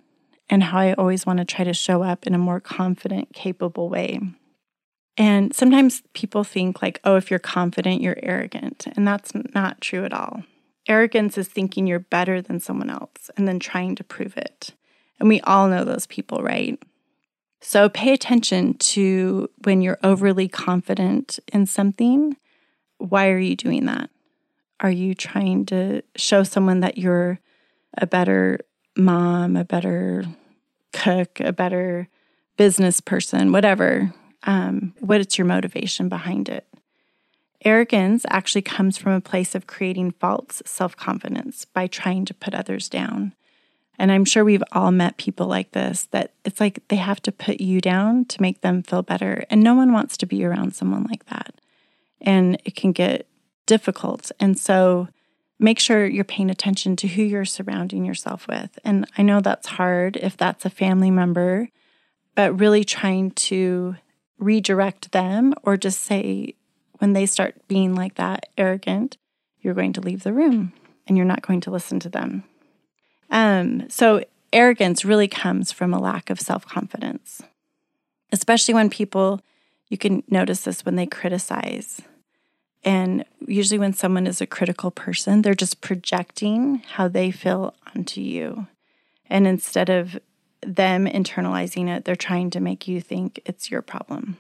and 0.49 0.63
how 0.63 0.79
I 0.79 0.95
always 0.95 1.27
want 1.27 1.39
to 1.41 1.45
try 1.45 1.65
to 1.65 1.75
show 1.75 2.03
up 2.03 2.27
in 2.27 2.35
a 2.35 2.39
more 2.39 2.61
confident, 2.61 3.35
capable 3.35 3.89
way. 3.89 4.21
And 5.19 5.55
sometimes 5.55 6.03
people 6.15 6.45
think, 6.45 6.81
like, 6.81 7.01
oh, 7.05 7.17
if 7.17 7.29
you're 7.29 7.41
confident, 7.41 8.01
you're 8.01 8.19
arrogant. 8.23 8.87
And 8.97 9.07
that's 9.07 9.33
not 9.55 9.81
true 9.81 10.05
at 10.05 10.13
all. 10.13 10.45
Arrogance 10.89 11.37
is 11.37 11.49
thinking 11.49 11.87
you're 11.87 11.99
better 11.99 12.41
than 12.41 12.61
someone 12.61 12.89
else 12.89 13.31
and 13.37 13.47
then 13.47 13.59
trying 13.59 13.95
to 13.97 14.05
prove 14.05 14.37
it. 14.37 14.75
And 15.19 15.29
we 15.29 15.41
all 15.43 15.69
know 15.69 15.85
those 15.85 16.07
people, 16.07 16.43
right? 16.43 16.81
So 17.61 17.89
pay 17.89 18.13
attention 18.13 18.75
to 18.75 19.51
when 19.65 19.83
you're 19.83 19.99
overly 20.03 20.49
confident 20.49 21.39
in 21.53 21.67
something. 21.67 22.37
Why 22.99 23.29
are 23.29 23.39
you 23.39 23.57
doing 23.57 23.87
that? 23.87 24.11
Are 24.81 24.91
you 24.91 25.15
trying 25.15 25.67
to 25.67 26.03
show 26.17 26.45
someone 26.45 26.81
that 26.81 26.99
you're 26.99 27.41
a 27.97 28.07
better 28.07 28.61
mom, 28.97 29.57
a 29.57 29.65
better 29.65 30.25
cook, 30.93 31.41
a 31.41 31.53
better 31.53 32.09
business 32.57 33.01
person, 33.01 33.51
whatever? 33.51 34.13
Um, 34.45 34.95
what 35.01 35.21
is 35.21 35.37
your 35.37 35.47
motivation 35.47 36.09
behind 36.09 36.49
it? 36.49 36.67
Arrogance 37.65 38.25
actually 38.31 38.63
comes 38.63 38.97
from 38.97 39.13
a 39.13 39.21
place 39.21 39.57
of 39.57 39.67
creating 39.67 40.13
false 40.13 40.63
self 40.65 40.97
confidence 40.97 41.65
by 41.65 41.89
trying 41.89 42.25
to 42.27 42.35
put 42.35 42.55
others 42.55 42.89
down. 42.89 43.35
And 43.99 44.13
I'm 44.13 44.25
sure 44.25 44.45
we've 44.45 44.63
all 44.73 44.93
met 44.93 45.17
people 45.17 45.47
like 45.47 45.73
this 45.73 46.07
that 46.13 46.33
it's 46.45 46.61
like 46.61 46.87
they 46.89 46.97
have 46.97 47.21
to 47.23 47.33
put 47.33 47.61
you 47.61 47.81
down 47.81 48.25
to 48.27 48.43
make 48.43 48.61
them 48.61 48.83
feel 48.83 49.03
better. 49.03 49.45
And 49.51 49.63
no 49.63 49.75
one 49.75 49.93
wants 49.93 50.17
to 50.19 50.27
be 50.27 50.45
around 50.45 50.75
someone 50.75 51.05
like 51.05 51.27
that. 51.27 51.55
And 52.21 52.61
it 52.65 52.77
can 52.77 52.93
get 52.93 53.27
difficult. 53.67 54.31
And 54.39 54.59
so 54.59 55.09
make 55.59 55.81
sure 55.81 56.07
you're 56.07 56.25
paying 56.25 56.51
attention 56.51 56.95
to 56.97 57.09
who 57.09 57.23
you're 57.23 57.45
surrounding 57.45 58.05
yourself 58.05 58.47
with. 58.47 58.79
And 58.85 59.07
I 59.19 59.23
know 59.23 59.41
that's 59.41 59.69
hard 59.69 60.17
if 60.17 60.37
that's 60.37 60.65
a 60.65 60.71
family 60.71 61.11
member, 61.11 61.69
but 62.35 62.59
really 62.59 62.85
trying 62.85 63.33
to 63.33 63.97
redirect 64.39 65.11
them 65.11 65.55
or 65.65 65.77
just 65.77 66.03
say, 66.03 66.55
when 66.99 67.13
they 67.13 67.27
start 67.27 67.57
being 67.69 67.95
like 67.95 68.15
that, 68.17 68.49
arrogant, 68.57 69.17
you're 69.61 69.75
going 69.75 69.93
to 69.93 70.01
leave 70.01 70.23
the 70.23 70.33
room 70.33 70.73
and 71.07 71.17
you're 71.17 71.27
not 71.27 71.43
going 71.43 71.61
to 71.63 71.71
listen 71.71 72.01
to 72.01 72.09
them. 72.09 72.45
Um, 73.31 73.89
so, 73.89 74.25
arrogance 74.53 75.05
really 75.05 75.29
comes 75.29 75.73
from 75.73 75.93
a 75.93 76.01
lack 76.01 76.31
of 76.31 76.41
self 76.41 76.67
confidence, 76.67 77.43
especially 78.33 78.75
when 78.75 78.91
people, 78.91 79.41
you 79.89 79.99
can 79.99 80.23
notice 80.29 80.63
this 80.63 80.85
when 80.85 80.97
they 80.97 81.07
criticize. 81.07 82.01
And 82.85 83.25
usually, 83.47 83.79
when 83.79 83.93
someone 83.93 84.27
is 84.27 84.41
a 84.41 84.47
critical 84.47 84.91
person, 84.91 85.43
they're 85.43 85.55
just 85.55 85.81
projecting 85.81 86.83
how 86.95 87.09
they 87.09 87.31
feel 87.31 87.75
onto 87.95 88.21
you. 88.21 88.67
And 89.29 89.47
instead 89.47 89.91
of 89.91 90.19
them 90.63 91.07
internalizing 91.07 91.89
it, 91.89 92.05
they're 92.05 92.17
trying 92.17 92.51
to 92.51 92.61
make 92.61 92.89
you 92.89 93.01
think 93.01 93.41
it's 93.45 93.71
your 93.71 93.83
problem. 93.83 94.37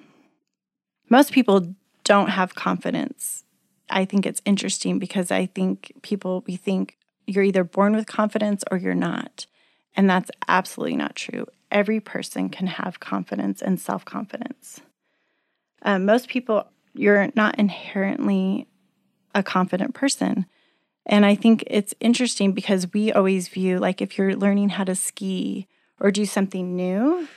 Most 1.08 1.32
people 1.32 1.74
don't 2.04 2.30
have 2.30 2.54
confidence. 2.54 3.44
I 3.90 4.04
think 4.04 4.26
it's 4.26 4.42
interesting 4.44 4.98
because 4.98 5.30
I 5.30 5.46
think 5.46 5.92
people, 6.02 6.44
we 6.46 6.56
think 6.56 6.97
you're 7.28 7.44
either 7.44 7.64
born 7.64 7.94
with 7.94 8.06
confidence 8.06 8.64
or 8.70 8.78
you're 8.78 8.94
not. 8.94 9.46
And 9.96 10.08
that's 10.08 10.30
absolutely 10.48 10.96
not 10.96 11.14
true. 11.14 11.46
Every 11.70 12.00
person 12.00 12.48
can 12.48 12.66
have 12.66 13.00
confidence 13.00 13.60
and 13.60 13.78
self 13.78 14.04
confidence. 14.04 14.80
Um, 15.82 16.06
most 16.06 16.28
people, 16.28 16.66
you're 16.94 17.30
not 17.34 17.58
inherently 17.58 18.66
a 19.34 19.42
confident 19.42 19.94
person. 19.94 20.46
And 21.06 21.24
I 21.24 21.34
think 21.34 21.64
it's 21.66 21.94
interesting 22.00 22.52
because 22.52 22.92
we 22.92 23.12
always 23.12 23.48
view 23.48 23.78
like 23.78 24.00
if 24.02 24.18
you're 24.18 24.36
learning 24.36 24.70
how 24.70 24.84
to 24.84 24.94
ski 24.94 25.66
or 26.00 26.10
do 26.10 26.26
something 26.26 26.74
new, 26.76 27.28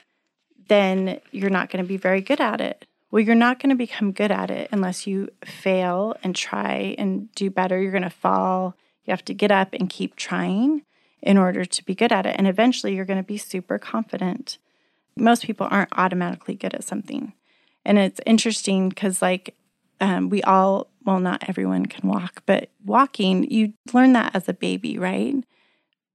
then 0.67 1.19
you're 1.31 1.50
not 1.50 1.69
going 1.69 1.83
to 1.83 1.88
be 1.88 1.98
very 1.98 2.21
good 2.21 2.39
at 2.39 2.62
it. 2.62 2.86
Well, 3.12 3.21
you're 3.21 3.36
not 3.36 3.60
going 3.60 3.71
to 3.71 3.75
become 3.75 4.13
good 4.13 4.31
at 4.31 4.50
it 4.50 4.69
unless 4.71 5.05
you 5.05 5.29
fail 5.43 6.15
and 6.24 6.33
try 6.36 6.95
and 6.98 7.31
do 7.36 7.50
better. 7.50 7.81
You're 7.81 7.91
going 7.91 8.03
to 8.03 8.10
fall. 8.10 8.75
You 9.05 9.12
have 9.12 9.25
to 9.25 9.34
get 9.34 9.51
up 9.51 9.74
and 9.74 9.89
keep 9.89 10.15
trying 10.15 10.84
in 11.22 11.38
order 11.38 11.65
to 11.65 11.86
be 11.86 11.96
good 11.96 12.12
at 12.12 12.25
it. 12.25 12.36
And 12.38 12.48
eventually 12.48 12.96
you're 12.96 13.05
going 13.05 13.20
to 13.20 13.24
be 13.24 13.38
super 13.38 13.77
confident. 13.77 14.58
Most 15.15 15.43
people 15.43 15.67
aren't 15.70 15.98
automatically 15.98 16.55
good 16.55 16.74
at 16.74 16.84
something. 16.84 17.34
And 17.86 17.98
it's 17.98 18.22
interesting 18.25 18.89
because, 18.89 19.22
like, 19.22 19.55
um, 20.00 20.29
we 20.29 20.41
all, 20.43 20.88
well, 21.03 21.20
not 21.20 21.48
everyone 21.48 21.86
can 21.86 22.10
walk, 22.10 22.43
but 22.46 22.70
walking, 22.86 23.50
you 23.50 23.74
learn 23.93 24.13
that 24.13 24.36
as 24.36 24.48
a 24.48 24.53
baby, 24.53 24.98
right? 24.98 25.36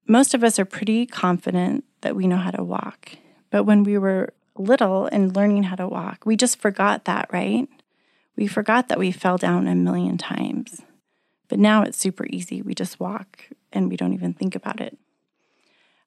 Most 0.08 0.34
of 0.34 0.44
us 0.44 0.58
are 0.58 0.64
pretty 0.64 1.06
confident 1.06 1.84
that 2.00 2.16
we 2.16 2.26
know 2.26 2.36
how 2.36 2.50
to 2.52 2.62
walk. 2.62 3.12
But 3.50 3.64
when 3.64 3.82
we 3.82 3.98
were 3.98 4.32
little 4.56 5.06
and 5.06 5.34
learning 5.34 5.64
how 5.64 5.76
to 5.76 5.88
walk, 5.88 6.24
we 6.24 6.36
just 6.36 6.60
forgot 6.60 7.04
that, 7.04 7.28
right? 7.32 7.68
We 8.36 8.46
forgot 8.46 8.88
that 8.88 8.98
we 8.98 9.12
fell 9.12 9.38
down 9.38 9.66
a 9.66 9.74
million 9.74 10.18
times. 10.18 10.82
But 11.48 11.58
now 11.58 11.82
it's 11.82 11.98
super 11.98 12.26
easy. 12.26 12.62
We 12.62 12.74
just 12.74 13.00
walk 13.00 13.48
and 13.72 13.88
we 13.88 13.96
don't 13.96 14.12
even 14.12 14.34
think 14.34 14.54
about 14.54 14.80
it. 14.80 14.98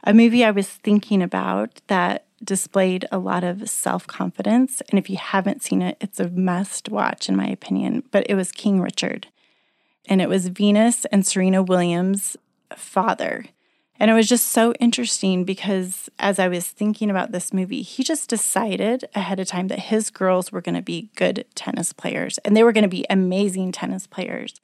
A 0.04 0.14
movie 0.14 0.46
I 0.46 0.52
was 0.52 0.68
thinking 0.68 1.22
about 1.22 1.82
that 1.88 2.26
displayed 2.44 3.06
a 3.12 3.18
lot 3.18 3.44
of 3.44 3.70
self 3.70 4.08
confidence. 4.08 4.82
And 4.90 4.98
if 4.98 5.10
you 5.10 5.18
haven't 5.18 5.64
seen 5.64 5.82
it, 5.82 5.98
it's 6.00 6.20
a 6.20 6.30
must 6.30 6.90
watch, 6.90 7.28
in 7.28 7.36
my 7.36 7.48
opinion. 7.48 8.04
But 8.12 8.26
it 8.30 8.36
was 8.36 8.52
King 8.52 8.82
Richard. 8.82 9.28
And 10.08 10.22
it 10.22 10.30
was 10.30 10.48
Venus 10.48 11.06
and 11.06 11.26
Serena 11.26 11.62
Williams' 11.62 12.38
father. 12.76 13.46
And 14.00 14.10
it 14.10 14.14
was 14.14 14.30
just 14.30 14.48
so 14.48 14.74
interesting 14.80 15.44
because 15.44 16.10
as 16.18 16.40
I 16.40 16.48
was 16.48 16.68
thinking 16.70 17.10
about 17.10 17.34
this 17.34 17.52
movie, 17.52 17.82
he 17.82 18.02
just 18.02 18.30
decided 18.30 19.04
ahead 19.14 19.42
of 19.42 19.48
time 19.48 19.68
that 19.68 19.80
his 19.80 20.10
girls 20.10 20.52
were 20.52 20.62
going 20.62 20.76
to 20.76 20.82
be 20.82 21.12
good 21.18 21.46
tennis 21.54 21.92
players 21.92 22.38
and 22.40 22.56
they 22.56 22.64
were 22.64 22.72
going 22.72 22.84
to 22.84 22.88
be 22.88 23.06
amazing 23.10 23.74
tennis 23.74 24.08
players. 24.08 24.62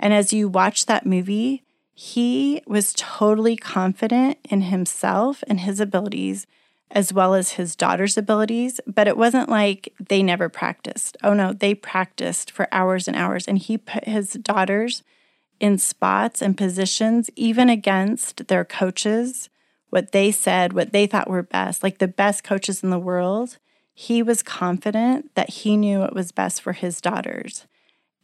And 0.00 0.12
as 0.12 0.32
you 0.32 0.48
watch 0.48 0.86
that 0.86 1.06
movie, 1.06 1.62
he 1.94 2.62
was 2.66 2.94
totally 2.96 3.56
confident 3.56 4.38
in 4.48 4.62
himself 4.62 5.44
and 5.46 5.60
his 5.60 5.78
abilities 5.78 6.46
as 6.90 7.12
well 7.12 7.34
as 7.34 7.52
his 7.52 7.76
daughter's 7.76 8.18
abilities, 8.18 8.80
but 8.86 9.06
it 9.06 9.16
wasn't 9.16 9.48
like 9.48 9.92
they 10.00 10.22
never 10.22 10.48
practiced. 10.48 11.16
Oh 11.22 11.34
no, 11.34 11.52
they 11.52 11.74
practiced 11.74 12.50
for 12.50 12.66
hours 12.72 13.06
and 13.06 13.16
hours 13.16 13.46
and 13.46 13.58
he 13.58 13.78
put 13.78 14.04
his 14.04 14.32
daughters 14.32 15.04
in 15.60 15.78
spots 15.78 16.40
and 16.40 16.56
positions, 16.56 17.30
even 17.36 17.68
against 17.68 18.48
their 18.48 18.64
coaches, 18.64 19.50
what 19.90 20.12
they 20.12 20.32
said, 20.32 20.72
what 20.72 20.92
they 20.92 21.06
thought 21.06 21.28
were 21.28 21.42
best, 21.42 21.82
like 21.82 21.98
the 21.98 22.08
best 22.08 22.42
coaches 22.42 22.82
in 22.82 22.90
the 22.90 22.98
world. 22.98 23.58
He 23.94 24.22
was 24.22 24.42
confident 24.42 25.34
that 25.34 25.50
he 25.50 25.76
knew 25.76 25.98
what 25.98 26.14
was 26.14 26.32
best 26.32 26.62
for 26.62 26.72
his 26.72 27.00
daughters. 27.00 27.66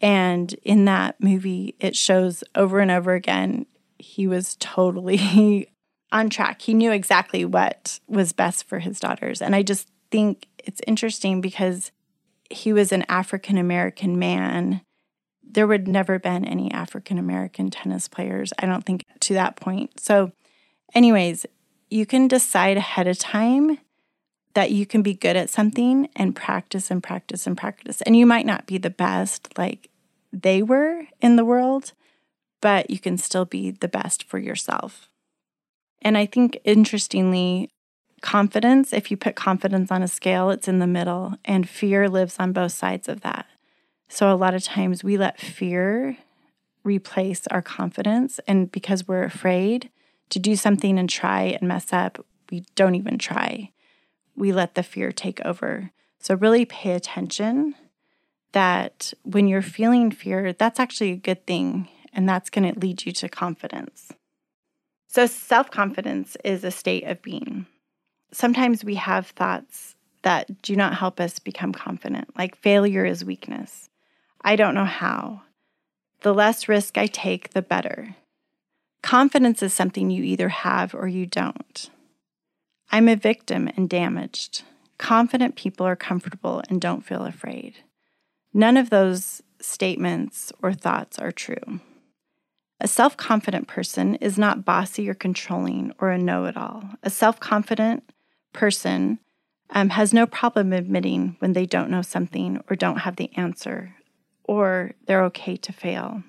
And 0.00 0.53
in 0.62 0.85
that 0.87 1.17
movie, 1.21 1.75
it 1.81 1.97
shows 1.97 2.45
over 2.55 2.81
and 2.81 2.91
over 2.91 3.15
again, 3.15 3.67
he 3.99 4.26
was 4.26 4.57
totally 4.61 5.71
on 6.12 6.31
track. 6.31 6.62
He 6.62 6.75
knew 6.75 6.93
exactly 6.93 7.45
what 7.45 7.99
was 8.07 8.33
best 8.33 8.65
for 8.69 8.79
his 8.79 9.00
daughters. 9.00 9.41
And 9.41 9.55
I 9.55 9.62
just 9.62 9.88
think 10.11 10.47
it's 10.59 10.81
interesting 10.87 11.41
because 11.41 11.93
he 12.50 12.73
was 12.73 12.93
an 12.93 13.05
African 13.09 13.59
American 13.59 14.19
man 14.19 14.83
there 15.57 15.67
would 15.67 15.88
never 15.88 16.19
been 16.19 16.45
any 16.45 16.71
African 16.71 17.19
American 17.19 17.71
tennis 17.71 18.09
players, 18.09 18.53
I 18.59 18.67
don't 18.67 18.85
think, 18.85 19.05
to 19.21 19.35
that 19.35 19.57
point. 19.57 19.99
So, 19.99 20.33
anyways, 20.95 21.47
you 21.88 22.05
can 22.05 22.29
decide 22.29 22.76
ahead 22.76 23.09
of 23.09 23.19
time 23.19 23.79
that 24.56 24.70
you 24.70 24.86
can 24.86 25.02
be 25.02 25.12
good 25.12 25.36
at 25.36 25.50
something 25.50 26.08
and 26.16 26.34
practice 26.34 26.90
and 26.90 27.02
practice 27.02 27.46
and 27.46 27.58
practice. 27.58 28.00
And 28.00 28.16
you 28.16 28.25
might 28.25 28.46
not 28.46 28.66
be 28.66 28.78
the 28.78 28.88
best 28.88 29.52
like 29.58 29.90
they 30.32 30.62
were 30.62 31.02
in 31.20 31.36
the 31.36 31.44
world, 31.44 31.92
but 32.62 32.88
you 32.88 32.98
can 32.98 33.18
still 33.18 33.44
be 33.44 33.70
the 33.70 33.86
best 33.86 34.25
for 34.25 34.38
yourself. 34.38 35.10
And 36.00 36.16
I 36.16 36.25
think 36.25 36.58
interestingly, 36.64 37.68
confidence, 38.22 38.94
if 38.94 39.10
you 39.10 39.18
put 39.18 39.36
confidence 39.36 39.90
on 39.92 40.02
a 40.02 40.08
scale, 40.08 40.48
it's 40.48 40.68
in 40.68 40.78
the 40.78 40.86
middle, 40.86 41.34
and 41.44 41.68
fear 41.68 42.08
lives 42.08 42.36
on 42.38 42.54
both 42.54 42.72
sides 42.72 43.10
of 43.10 43.20
that. 43.20 43.44
So 44.08 44.32
a 44.32 44.36
lot 44.36 44.54
of 44.54 44.64
times 44.64 45.04
we 45.04 45.18
let 45.18 45.38
fear 45.38 46.16
replace 46.82 47.46
our 47.48 47.60
confidence. 47.60 48.40
And 48.48 48.72
because 48.72 49.06
we're 49.06 49.25
afraid 49.25 49.90
to 50.30 50.38
do 50.38 50.56
something 50.56 50.98
and 50.98 51.10
try 51.10 51.42
and 51.42 51.68
mess 51.68 51.92
up, 51.92 52.25
we 52.50 52.64
don't 52.75 52.94
even 52.94 53.18
try. 53.18 53.72
We 54.37 54.52
let 54.52 54.75
the 54.75 54.83
fear 54.83 55.12
take 55.12 55.40
over. 55.45 55.90
So 56.19 56.35
really 56.35 56.64
pay 56.64 56.93
attention 56.93 57.75
that 58.52 59.12
when 59.23 59.49
you're 59.49 59.62
feeling 59.62 60.11
fear, 60.11 60.52
that's 60.52 60.81
actually 60.81 61.12
a 61.12 61.16
good 61.16 61.47
thing. 61.47 61.88
And 62.12 62.28
that's 62.28 62.50
going 62.50 62.73
to 62.73 62.78
lead 62.78 63.05
you 63.05 63.12
to 63.12 63.28
confidence. 63.28 64.12
So, 65.09 65.26
self 65.26 65.71
confidence 65.71 66.37
is 66.45 66.64
a 66.64 66.71
state 66.71 67.05
of 67.05 67.23
being. 67.23 67.66
Sometimes 68.33 68.85
we 68.85 68.97
have 68.97 69.28
thoughts 69.28 69.95
that 70.23 70.62
do 70.62 70.75
not 70.75 70.95
help 70.95 71.21
us 71.21 71.38
become 71.38 71.73
confident, 71.73 72.37
like 72.37 72.57
failure 72.57 73.05
is 73.05 73.25
weakness. 73.25 73.90
I 74.43 74.57
don't 74.57 74.75
know 74.75 74.85
how. 74.85 75.43
The 76.23 76.35
less 76.35 76.69
risk 76.69 76.99
I 76.99 77.07
take, 77.07 77.50
the 77.50 77.62
better. 77.62 78.16
Confidence 79.02 79.62
is 79.62 79.73
something 79.73 80.11
you 80.11 80.25
either 80.25 80.49
have 80.49 80.95
or 80.95 81.07
you 81.07 81.26
don't. 81.26 81.90
I'm 82.90 83.09
a 83.09 83.16
victim 83.16 83.69
and 83.76 83.88
damaged. 83.88 84.62
Confident 84.99 85.57
people 85.57 85.87
are 85.87 85.97
comfortable 85.97 86.62
and 86.69 86.81
don't 86.81 87.05
feel 87.05 87.25
afraid. 87.25 87.75
None 88.55 88.76
of 88.76 88.90
those 88.90 89.43
statements 89.61 90.52
or 90.62 90.73
thoughts 90.73 91.19
are 91.19 91.33
true. 91.33 91.81
A 92.81 92.88
self 92.88 93.16
confident 93.16 93.69
person 93.69 94.16
is 94.16 94.38
not 94.38 94.64
bossy 94.64 95.09
or 95.09 95.14
controlling 95.14 95.93
or 95.99 96.11
a 96.11 96.19
know 96.19 96.45
it 96.45 96.57
all. 96.57 96.85
A 97.02 97.11
self 97.11 97.40
confident 97.40 98.11
person 98.52 99.19
um, 99.71 99.90
has 99.90 100.12
no 100.12 100.26
problem 100.26 100.73
admitting 100.73 101.37
when 101.38 101.52
they 101.52 101.66
don't 101.66 101.90
know 101.90 102.02
something 102.02 102.62
or 102.69 102.76
don't 102.76 102.99
have 102.99 103.16
the 103.16 103.31
answer 103.37 103.95
or 104.45 104.93
they're 105.07 105.25
okay 105.25 105.57
to 105.57 105.73
fail. 105.73 106.23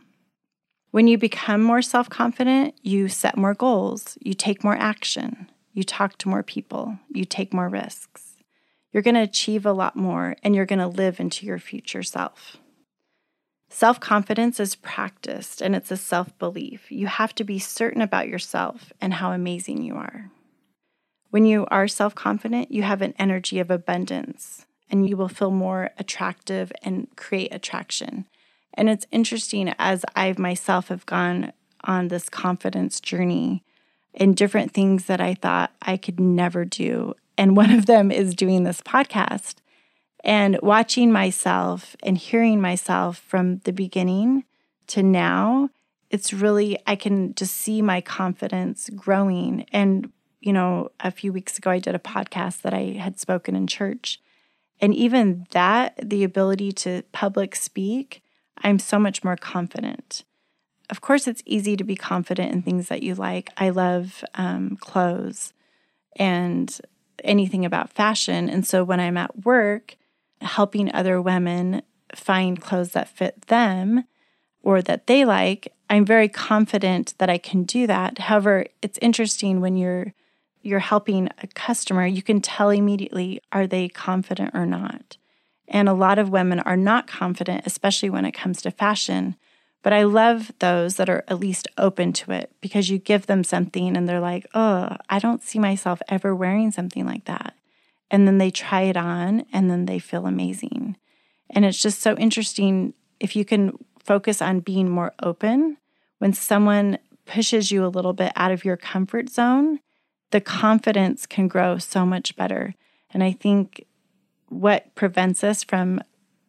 When 0.92 1.08
you 1.08 1.18
become 1.18 1.62
more 1.62 1.82
self 1.82 2.10
confident, 2.10 2.76
you 2.82 3.10
set 3.10 3.38
more 3.38 3.54
goals, 3.54 4.18
you 4.22 4.34
take 4.34 4.64
more 4.64 4.78
action, 4.78 5.50
you 5.78 5.84
talk 5.84 6.18
to 6.18 6.28
more 6.28 6.42
people, 6.42 6.98
you 7.14 7.24
take 7.24 7.54
more 7.54 7.70
risks. 7.70 8.34
You're 8.92 9.04
going 9.04 9.14
to 9.14 9.22
achieve 9.22 9.64
a 9.64 9.72
lot 9.72 9.96
more 9.96 10.36
and 10.42 10.56
you're 10.56 10.66
going 10.66 10.80
to 10.80 10.88
live 10.88 11.20
into 11.20 11.46
your 11.46 11.60
future 11.60 12.02
self. 12.02 12.58
Self 13.70 14.00
confidence 14.00 14.60
is 14.60 14.76
practiced 14.76 15.62
and 15.62 15.76
it's 15.76 15.92
a 15.92 15.98
self 15.98 16.36
belief. 16.40 16.92
You 16.92 17.06
have 17.06 17.36
to 17.36 17.44
be 17.44 17.60
certain 17.60 18.02
about 18.02 18.28
yourself 18.28 18.92
and 19.00 19.14
how 19.14 19.34
amazing 19.34 19.84
you 19.84 19.98
are. 19.98 20.32
When 21.30 21.46
you 21.46 21.68
are 21.70 21.88
self 21.88 22.16
confident, 22.16 22.72
you 22.72 22.82
have 22.82 23.04
an 23.04 23.14
energy 23.20 23.60
of 23.60 23.70
abundance 23.70 24.66
and 24.90 25.08
you 25.08 25.16
will 25.16 25.30
feel 25.30 25.52
more 25.52 25.92
attractive 26.00 26.72
and 26.82 27.08
create 27.16 27.54
attraction. 27.54 28.26
And 28.74 28.90
it's 28.90 29.06
interesting 29.12 29.76
as 29.78 30.04
I 30.16 30.34
myself 30.40 30.88
have 30.88 31.06
gone 31.06 31.54
on 31.84 32.08
this 32.08 32.30
confidence 32.30 33.00
journey 33.00 33.64
in 34.18 34.34
different 34.34 34.74
things 34.74 35.06
that 35.06 35.22
I 35.22 35.36
thought 35.36 35.72
I 35.82 35.96
could 35.96 36.20
never 36.20 36.66
do. 36.66 37.14
And 37.38 37.56
one 37.56 37.72
of 37.72 37.86
them 37.86 38.12
is 38.12 38.34
doing 38.34 38.64
this 38.64 38.82
podcast 38.82 39.58
and 40.24 40.60
watching 40.62 41.12
myself 41.12 41.96
and 42.02 42.18
hearing 42.18 42.60
myself 42.60 43.20
from 43.20 43.60
the 43.60 43.72
beginning 43.72 44.44
to 44.88 45.04
now. 45.04 45.70
it's 46.10 46.34
really, 46.34 46.78
I 46.88 46.96
can 46.96 47.36
just 47.36 47.56
see 47.56 47.82
my 47.82 48.02
confidence 48.02 48.90
growing. 48.96 49.66
And, 49.72 50.12
you 50.40 50.54
know, 50.54 50.92
a 51.00 51.12
few 51.12 51.34
weeks 51.34 51.58
ago, 51.58 51.72
I 51.72 51.80
did 51.80 51.96
a 51.96 52.00
podcast 52.00 52.62
that 52.62 52.74
I 52.74 52.98
had 53.00 53.20
spoken 53.20 53.56
in 53.56 53.68
church. 53.68 54.22
And 54.80 54.94
even 54.94 55.48
that, 55.52 55.98
the 56.02 56.24
ability 56.24 56.72
to 56.74 57.04
public 57.12 57.56
speak, 57.56 58.22
I'm 58.60 58.80
so 58.80 59.00
much 59.00 59.24
more 59.24 59.36
confident. 59.36 60.24
Of 60.90 61.02
course, 61.02 61.28
it's 61.28 61.44
easy 61.46 61.76
to 61.76 61.84
be 61.84 61.96
confident 61.96 62.54
in 62.54 62.62
things 62.62 62.88
that 62.88 63.04
you 63.04 63.16
like. 63.16 63.52
I 63.58 63.70
love 63.70 64.24
um, 64.36 64.78
clothes 64.78 65.54
and 66.16 66.76
anything 67.24 67.66
about 67.66 67.92
fashion. 67.92 68.50
And 68.50 68.66
so 68.66 68.84
when 68.84 69.00
I'm 69.00 69.18
at 69.18 69.46
work, 69.46 69.98
helping 70.42 70.94
other 70.94 71.22
women 71.22 71.82
find 72.16 72.62
clothes 72.62 72.92
that 72.92 73.10
fit 73.10 73.48
them 73.48 74.06
or 74.64 74.82
that 74.82 75.08
they 75.08 75.26
like, 75.26 75.74
I'm 75.90 76.06
very 76.06 76.30
confident 76.30 77.14
that 77.18 77.30
I 77.30 77.38
can 77.38 77.64
do 77.64 77.88
that. 77.88 78.20
However, 78.20 78.66
it's 78.82 79.00
interesting 79.02 79.62
when 79.62 79.78
you're 79.78 80.14
you're 80.64 80.80
helping 80.80 81.30
a 81.42 81.48
customer, 81.48 82.06
you 82.06 82.22
can 82.22 82.42
tell 82.42 82.72
immediately 82.72 83.40
are 83.54 83.68
they 83.68 83.88
confident 83.88 84.52
or 84.54 84.66
not. 84.66 85.16
And 85.68 85.88
a 85.88 85.94
lot 85.94 86.20
of 86.20 86.30
women 86.30 86.60
are 86.60 86.76
not 86.76 87.08
confident, 87.08 87.66
especially 87.66 88.10
when 88.10 88.26
it 88.26 88.34
comes 88.34 88.62
to 88.64 88.72
fashion. 88.72 89.38
But 89.84 89.94
I 89.94 90.04
love 90.04 90.52
those 90.60 90.98
that 90.98 91.10
are 91.10 91.24
at 91.28 91.40
least 91.40 91.68
open 91.78 92.12
to 92.14 92.32
it 92.32 92.52
because 92.62 92.90
you 92.90 92.98
give 92.98 93.28
them 93.28 93.44
something 93.44 93.96
and 93.96 94.08
they're 94.08 94.20
like, 94.20 94.46
oh, 94.54 94.98
I 95.10 95.20
don't 95.20 95.44
see 95.44 95.60
myself 95.60 96.02
ever 96.10 96.36
wearing 96.36 96.72
something 96.72 97.06
like 97.06 97.26
that. 97.26 97.54
And 98.10 98.28
then 98.28 98.38
they 98.38 98.52
try 98.52 98.82
it 98.82 98.98
on 98.98 99.46
and 99.54 99.70
then 99.70 99.86
they 99.86 100.00
feel 100.00 100.26
amazing. 100.26 100.98
And 101.50 101.64
it's 101.64 101.82
just 101.82 102.02
so 102.02 102.16
interesting 102.18 102.94
if 103.20 103.36
you 103.36 103.46
can 103.46 103.78
focus 104.04 104.42
on 104.42 104.60
being 104.62 104.90
more 104.90 105.14
open 105.22 105.78
when 106.20 106.34
someone 106.34 106.98
pushes 107.26 107.72
you 107.72 107.86
a 107.86 107.90
little 107.90 108.14
bit 108.14 108.32
out 108.36 108.52
of 108.52 108.66
your 108.66 108.78
comfort 108.78 109.30
zone, 109.30 109.80
the 110.32 110.42
confidence 110.42 111.26
can 111.26 111.48
grow 111.48 111.78
so 111.78 112.06
much 112.06 112.36
better. 112.36 112.74
And 113.12 113.24
I 113.24 113.32
think 113.32 113.86
what 114.50 114.94
prevents 114.96 115.44
us 115.44 115.64
from 115.64 116.02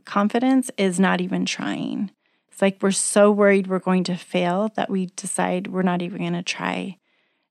confidence 0.05 0.71
is 0.79 0.99
not 0.99 1.21
even 1.21 1.45
trying. 1.45 2.11
It's 2.59 2.63
like 2.63 2.83
we're 2.83 2.91
so 2.91 3.31
worried 3.31 3.69
we're 3.69 3.79
going 3.79 4.03
to 4.03 4.17
fail 4.17 4.73
that 4.75 4.91
we 4.91 5.07
decide 5.15 5.69
we're 5.69 5.83
not 5.83 6.03
even 6.03 6.19
going 6.19 6.33
to 6.33 6.43
try. 6.43 6.99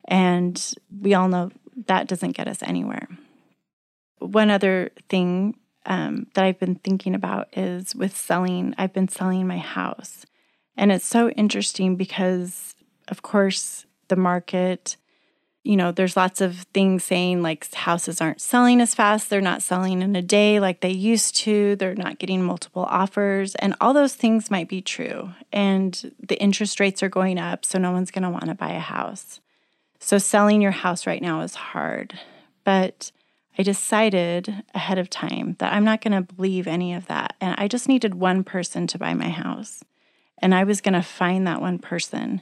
And 0.06 0.62
we 1.02 1.14
all 1.14 1.30
know 1.30 1.50
that 1.86 2.10
doesn't 2.10 2.36
get 2.36 2.50
us 2.50 2.62
anywhere. 2.62 3.08
One 4.20 4.52
other 4.52 4.92
thing 5.08 5.60
um, 5.86 6.28
that 6.34 6.44
I've 6.44 6.60
been 6.60 6.76
thinking 6.76 7.16
about 7.16 7.48
is 7.58 7.96
with 7.96 8.18
selling, 8.18 8.76
I've 8.78 8.92
been 8.92 9.08
selling 9.08 9.48
my 9.48 9.60
house. 9.60 10.26
And 10.76 10.92
it's 10.92 11.06
so 11.06 11.30
interesting 11.30 11.96
because, 11.96 12.76
of 13.08 13.22
course, 13.22 13.86
the 14.10 14.18
market, 14.18 14.98
you 15.68 15.76
know, 15.76 15.92
there's 15.92 16.16
lots 16.16 16.40
of 16.40 16.60
things 16.74 17.04
saying 17.04 17.42
like 17.42 17.74
houses 17.74 18.22
aren't 18.22 18.40
selling 18.40 18.80
as 18.80 18.96
fast. 18.96 19.30
They're 19.30 19.42
not 19.42 19.62
selling 19.62 20.02
in 20.02 20.16
a 20.16 20.22
day 20.22 20.62
like 20.62 20.80
they 20.80 20.92
used 20.92 21.36
to. 21.38 21.76
They're 21.76 21.94
not 21.94 22.20
getting 22.20 22.42
multiple 22.42 22.86
offers. 22.90 23.54
And 23.56 23.76
all 23.82 23.94
those 23.94 24.16
things 24.16 24.50
might 24.50 24.70
be 24.70 24.82
true. 24.82 25.32
And 25.52 26.16
the 26.26 26.40
interest 26.42 26.80
rates 26.80 27.04
are 27.04 27.10
going 27.10 27.38
up. 27.38 27.66
So 27.66 27.78
no 27.78 27.92
one's 27.92 28.12
going 28.12 28.24
to 28.24 28.30
want 28.30 28.46
to 28.46 28.56
buy 28.56 28.72
a 28.72 28.80
house. 28.80 29.42
So 30.00 30.18
selling 30.18 30.62
your 30.62 30.72
house 30.72 31.06
right 31.06 31.22
now 31.22 31.42
is 31.42 31.56
hard. 31.56 32.18
But 32.64 33.12
I 33.58 33.64
decided 33.64 34.64
ahead 34.74 34.98
of 34.98 35.10
time 35.10 35.58
that 35.60 35.74
I'm 35.74 35.84
not 35.84 36.00
going 36.00 36.14
to 36.14 36.34
believe 36.34 36.68
any 36.68 36.94
of 36.94 37.08
that. 37.08 37.36
And 37.42 37.56
I 37.58 37.68
just 37.68 37.90
needed 37.90 38.16
one 38.16 38.46
person 38.46 38.88
to 38.88 38.98
buy 38.98 39.14
my 39.14 39.30
house. 39.30 39.84
And 40.38 40.56
I 40.56 40.64
was 40.64 40.80
going 40.80 40.94
to 40.94 41.02
find 41.02 41.46
that 41.46 41.60
one 41.60 41.78
person. 41.78 42.42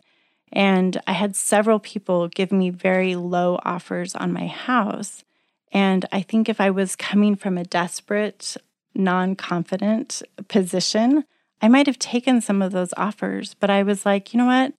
And 0.56 1.02
I 1.06 1.12
had 1.12 1.36
several 1.36 1.80
people 1.80 2.30
give 2.30 2.52
me 2.52 2.70
very 2.70 3.16
low 3.16 3.60
offers 3.64 4.16
on 4.16 4.32
my 4.32 4.48
house. 4.48 5.26
And 5.72 6.06
I 6.14 6.22
think 6.22 6.48
if 6.48 6.62
I 6.62 6.72
was 6.72 6.96
coming 6.96 7.36
from 7.36 7.58
a 7.58 7.66
desperate, 7.66 8.56
non 8.96 9.36
confident 9.36 10.22
position, 10.48 11.26
I 11.62 11.68
might 11.68 11.88
have 11.88 12.00
taken 12.00 12.40
some 12.40 12.62
of 12.62 12.72
those 12.72 12.94
offers. 12.96 13.54
But 13.54 13.70
I 13.70 13.84
was 13.84 14.06
like, 14.06 14.34
you 14.34 14.38
know 14.38 14.46
what? 14.46 14.74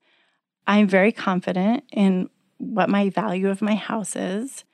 I'm 0.66 0.88
very 0.88 1.12
confident 1.12 1.84
in 1.92 2.30
what 2.56 2.88
my 2.88 3.10
value 3.10 3.50
of 3.50 3.60
my 3.60 3.74
house 3.74 4.16
is. 4.16 4.64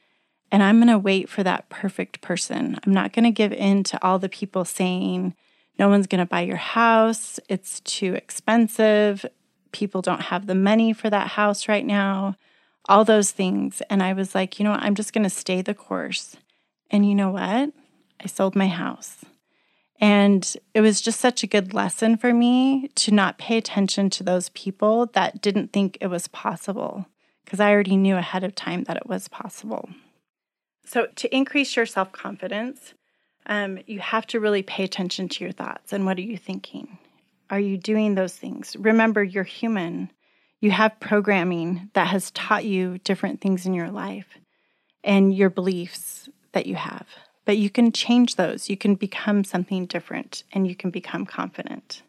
And 0.52 0.62
I'm 0.62 0.76
going 0.76 0.88
to 0.88 0.98
wait 0.98 1.28
for 1.28 1.42
that 1.42 1.68
perfect 1.68 2.20
person. 2.20 2.78
I'm 2.84 2.92
not 2.92 3.12
going 3.12 3.24
to 3.24 3.30
give 3.30 3.52
in 3.52 3.82
to 3.84 4.04
all 4.04 4.18
the 4.18 4.28
people 4.28 4.64
saying, 4.64 5.34
no 5.78 5.88
one's 5.88 6.06
going 6.06 6.20
to 6.20 6.26
buy 6.26 6.42
your 6.42 6.56
house. 6.56 7.40
It's 7.48 7.80
too 7.80 8.14
expensive. 8.14 9.26
People 9.72 10.02
don't 10.02 10.22
have 10.22 10.46
the 10.46 10.54
money 10.54 10.92
for 10.92 11.10
that 11.10 11.28
house 11.28 11.68
right 11.68 11.84
now. 11.84 12.36
All 12.88 13.04
those 13.04 13.30
things. 13.30 13.82
And 13.90 14.02
I 14.02 14.12
was 14.12 14.34
like, 14.34 14.58
you 14.58 14.64
know 14.64 14.72
what? 14.72 14.82
I'm 14.82 14.94
just 14.94 15.12
going 15.12 15.24
to 15.24 15.30
stay 15.30 15.62
the 15.62 15.74
course. 15.74 16.36
And 16.90 17.08
you 17.08 17.14
know 17.14 17.30
what? 17.30 17.72
I 18.20 18.26
sold 18.26 18.54
my 18.54 18.68
house. 18.68 19.24
And 20.00 20.56
it 20.74 20.80
was 20.80 21.00
just 21.00 21.20
such 21.20 21.44
a 21.44 21.46
good 21.46 21.72
lesson 21.72 22.16
for 22.16 22.34
me 22.34 22.88
to 22.96 23.12
not 23.12 23.38
pay 23.38 23.56
attention 23.56 24.10
to 24.10 24.24
those 24.24 24.48
people 24.50 25.06
that 25.14 25.40
didn't 25.40 25.72
think 25.72 25.96
it 26.00 26.08
was 26.08 26.26
possible 26.28 27.06
because 27.44 27.60
I 27.60 27.70
already 27.70 27.96
knew 27.96 28.16
ahead 28.16 28.42
of 28.42 28.54
time 28.54 28.84
that 28.84 28.96
it 28.96 29.06
was 29.06 29.28
possible. 29.28 29.88
So, 30.84 31.06
to 31.14 31.34
increase 31.34 31.76
your 31.76 31.86
self 31.86 32.10
confidence, 32.10 32.94
um, 33.46 33.78
you 33.86 34.00
have 34.00 34.26
to 34.28 34.40
really 34.40 34.62
pay 34.62 34.84
attention 34.84 35.28
to 35.28 35.44
your 35.44 35.52
thoughts 35.52 35.92
and 35.92 36.04
what 36.04 36.18
are 36.18 36.22
you 36.22 36.36
thinking? 36.36 36.98
Are 37.52 37.60
you 37.60 37.76
doing 37.76 38.14
those 38.14 38.34
things? 38.34 38.74
Remember, 38.78 39.22
you're 39.22 39.44
human. 39.44 40.10
You 40.60 40.70
have 40.70 40.98
programming 41.00 41.90
that 41.92 42.06
has 42.06 42.30
taught 42.30 42.64
you 42.64 42.96
different 43.04 43.42
things 43.42 43.66
in 43.66 43.74
your 43.74 43.90
life 43.90 44.38
and 45.04 45.34
your 45.34 45.50
beliefs 45.50 46.30
that 46.52 46.64
you 46.64 46.76
have. 46.76 47.06
But 47.44 47.58
you 47.58 47.68
can 47.68 47.92
change 47.92 48.36
those. 48.36 48.70
You 48.70 48.78
can 48.78 48.94
become 48.94 49.44
something 49.44 49.84
different 49.84 50.44
and 50.52 50.66
you 50.66 50.74
can 50.74 50.88
become 50.88 51.26
confident. 51.26 52.00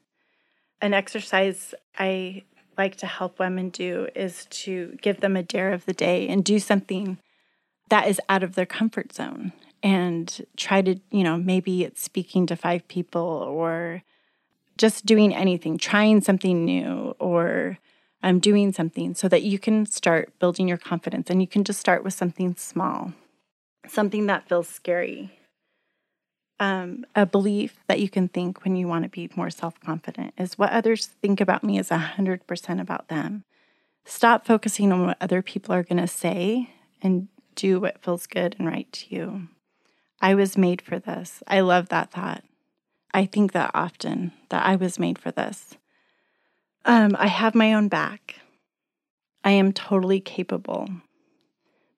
An 0.80 0.94
exercise 0.94 1.76
I 2.00 2.44
like 2.78 2.96
to 2.98 3.06
help 3.06 3.38
women 3.38 3.70
do 3.70 4.08
is 4.16 4.46
to 4.46 4.98
give 5.02 5.20
them 5.20 5.36
a 5.36 5.44
dare 5.44 5.74
of 5.74 5.86
the 5.86 5.94
day 5.94 6.30
and 6.30 6.46
do 6.46 6.58
something 6.58 7.18
that 7.90 8.08
is 8.08 8.22
out 8.30 8.44
of 8.44 8.56
their 8.56 8.66
comfort 8.66 9.14
zone 9.14 9.52
and 9.82 10.46
try 10.56 10.82
to, 10.82 11.02
you 11.12 11.26
know, 11.26 11.36
maybe 11.36 11.84
it's 11.84 12.02
speaking 12.02 12.46
to 12.46 12.56
five 12.56 12.88
people 12.88 13.22
or 13.22 14.04
just 14.78 15.06
doing 15.06 15.34
anything, 15.34 15.78
trying 15.78 16.22
something 16.22 16.66
new 16.66 17.16
or 17.20 17.78
um, 18.22 18.40
doing 18.40 18.72
something 18.74 19.14
so 19.14 19.28
that 19.28 19.44
you 19.44 19.60
can 19.60 19.86
start 19.86 20.38
building 20.40 20.68
your 20.68 20.78
confidence. 20.78 21.30
And 21.30 21.42
you 21.42 21.48
can 21.48 21.64
just 21.64 21.80
start 21.80 22.04
with 22.04 22.14
something 22.14 22.56
small, 22.56 23.14
something 23.88 24.26
that 24.28 24.48
feels 24.48 24.68
scary. 24.68 25.32
Um, 26.60 27.06
a 27.16 27.26
belief 27.26 27.78
that 27.88 28.00
you 28.00 28.10
can 28.10 28.30
think 28.30 28.64
when 28.64 28.76
you 28.76 28.88
want 28.88 29.04
to 29.04 29.10
be 29.10 29.30
more 29.36 29.50
self 29.50 29.80
confident 29.80 30.34
is 30.38 30.58
what 30.58 30.72
others 30.72 31.08
think 31.08 31.42
about 31.42 31.64
me 31.64 31.78
is 31.78 31.90
100% 31.90 32.82
about 32.82 33.08
them. 33.10 33.44
Stop 34.06 34.46
focusing 34.46 34.92
on 34.92 35.06
what 35.06 35.18
other 35.20 35.42
people 35.42 35.74
are 35.74 35.84
going 35.84 36.02
to 36.02 36.08
say 36.08 36.70
and 37.02 37.28
do 37.56 37.80
what 37.80 38.02
feels 38.04 38.28
good 38.28 38.56
and 38.58 38.68
right 38.68 38.92
to 38.92 39.16
you. 39.16 39.48
I 40.22 40.36
was 40.36 40.58
made 40.58 40.82
for 40.82 41.00
this. 41.00 41.44
I 41.48 41.60
love 41.62 41.90
that 41.90 42.12
thought. 42.12 42.44
I 43.14 43.26
think 43.26 43.52
that 43.52 43.72
often 43.74 44.32
that 44.50 44.66
I 44.66 44.76
was 44.76 45.00
made 45.00 45.20
for 45.20 45.32
this. 45.32 45.76
Um, 46.86 47.16
I 47.18 47.28
have 47.28 47.56
my 47.56 47.74
own 47.74 47.88
back. 47.88 48.36
I 49.44 49.52
am 49.52 49.72
totally 49.72 50.20
capable. 50.20 50.90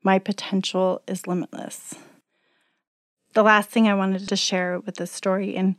My 0.04 0.20
potential 0.20 1.02
is 1.08 1.28
limitless. 1.28 1.96
The 3.34 3.44
last 3.44 3.70
thing 3.70 3.88
I 3.88 3.96
wanted 3.96 4.28
to 4.30 4.36
share 4.36 4.80
with 4.80 4.96
this 4.96 5.12
story, 5.12 5.56
and 5.56 5.76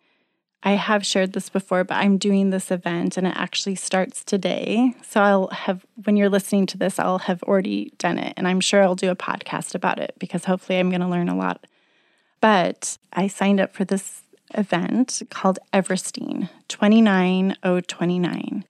I 0.62 0.72
have 0.72 1.06
shared 1.06 1.32
this 1.32 1.48
before, 1.48 1.84
but 1.84 1.96
I'm 1.96 2.18
doing 2.18 2.50
this 2.50 2.70
event 2.70 3.16
and 3.16 3.26
it 3.26 3.36
actually 3.36 3.76
starts 3.76 4.24
today. 4.24 4.94
So 5.02 5.20
I'll 5.20 5.48
have, 5.48 5.86
when 6.04 6.16
you're 6.16 6.28
listening 6.28 6.66
to 6.66 6.78
this, 6.78 6.98
I'll 6.98 7.20
have 7.20 7.42
already 7.44 7.92
done 7.98 8.18
it. 8.18 8.34
And 8.36 8.48
I'm 8.48 8.60
sure 8.60 8.82
I'll 8.82 8.96
do 8.96 9.10
a 9.10 9.16
podcast 9.16 9.74
about 9.74 10.00
it 10.00 10.14
because 10.18 10.44
hopefully 10.44 10.78
I'm 10.78 10.90
going 10.90 11.02
to 11.02 11.08
learn 11.08 11.28
a 11.28 11.36
lot. 11.36 11.66
But 12.40 12.98
I 13.12 13.28
signed 13.28 13.60
up 13.60 13.74
for 13.74 13.84
this 13.84 14.22
event 14.54 15.22
called 15.30 15.58
Everesting 15.72 16.48
29029. 16.68 18.64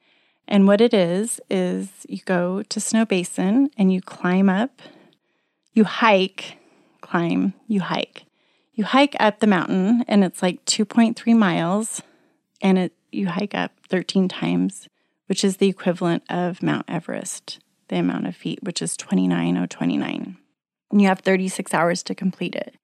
And 0.48 0.66
what 0.66 0.80
it 0.80 0.94
is, 0.94 1.40
is 1.50 1.88
you 2.08 2.20
go 2.24 2.62
to 2.62 2.80
Snowbasin 2.80 3.70
and 3.76 3.92
you 3.92 4.00
climb 4.00 4.48
up, 4.48 4.80
you 5.72 5.84
hike, 5.84 6.58
climb, 7.00 7.54
you 7.66 7.80
hike. 7.80 8.24
You 8.74 8.84
hike 8.84 9.16
up 9.18 9.40
the 9.40 9.46
mountain 9.46 10.04
and 10.06 10.22
it's 10.22 10.42
like 10.42 10.64
2.3 10.66 11.36
miles 11.36 12.02
and 12.60 12.78
it 12.78 12.92
you 13.12 13.28
hike 13.28 13.54
up 13.54 13.72
13 13.88 14.28
times 14.28 14.88
which 15.26 15.44
is 15.44 15.56
the 15.56 15.68
equivalent 15.68 16.22
of 16.28 16.62
mount 16.62 16.84
everest 16.88 17.58
the 17.88 17.96
amount 17.96 18.26
of 18.26 18.36
feet 18.36 18.58
which 18.62 18.82
is 18.82 18.96
29029 18.96 20.36
and 20.90 21.02
you 21.02 21.08
have 21.08 21.20
36 21.20 21.72
hours 21.72 22.02
to 22.02 22.14
complete 22.14 22.54
it 22.54 22.74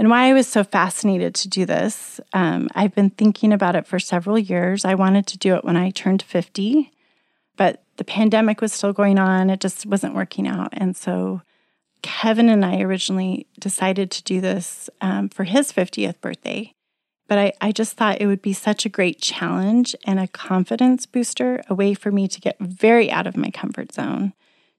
and 0.00 0.10
why 0.10 0.28
i 0.28 0.32
was 0.32 0.48
so 0.48 0.64
fascinated 0.64 1.36
to 1.36 1.48
do 1.48 1.64
this 1.64 2.18
um, 2.32 2.68
i've 2.74 2.94
been 2.96 3.10
thinking 3.10 3.52
about 3.52 3.76
it 3.76 3.86
for 3.86 4.00
several 4.00 4.36
years 4.36 4.84
i 4.84 4.96
wanted 4.96 5.28
to 5.28 5.38
do 5.38 5.54
it 5.54 5.64
when 5.64 5.76
i 5.76 5.90
turned 5.90 6.22
50 6.22 6.90
but 7.60 7.84
the 7.98 8.04
pandemic 8.04 8.62
was 8.62 8.72
still 8.72 8.94
going 8.94 9.18
on. 9.18 9.50
It 9.50 9.60
just 9.60 9.84
wasn't 9.84 10.14
working 10.14 10.48
out. 10.48 10.70
And 10.72 10.96
so 10.96 11.42
Kevin 12.00 12.48
and 12.48 12.64
I 12.64 12.80
originally 12.80 13.46
decided 13.58 14.10
to 14.12 14.22
do 14.22 14.40
this 14.40 14.88
um, 15.02 15.28
for 15.28 15.44
his 15.44 15.70
50th 15.70 16.22
birthday. 16.22 16.72
But 17.28 17.36
I, 17.36 17.52
I 17.60 17.72
just 17.72 17.98
thought 17.98 18.18
it 18.18 18.26
would 18.26 18.40
be 18.40 18.54
such 18.54 18.86
a 18.86 18.88
great 18.88 19.20
challenge 19.20 19.94
and 20.06 20.18
a 20.18 20.26
confidence 20.26 21.04
booster, 21.04 21.62
a 21.68 21.74
way 21.74 21.92
for 21.92 22.10
me 22.10 22.26
to 22.28 22.40
get 22.40 22.58
very 22.58 23.10
out 23.10 23.26
of 23.26 23.36
my 23.36 23.50
comfort 23.50 23.92
zone, 23.92 24.32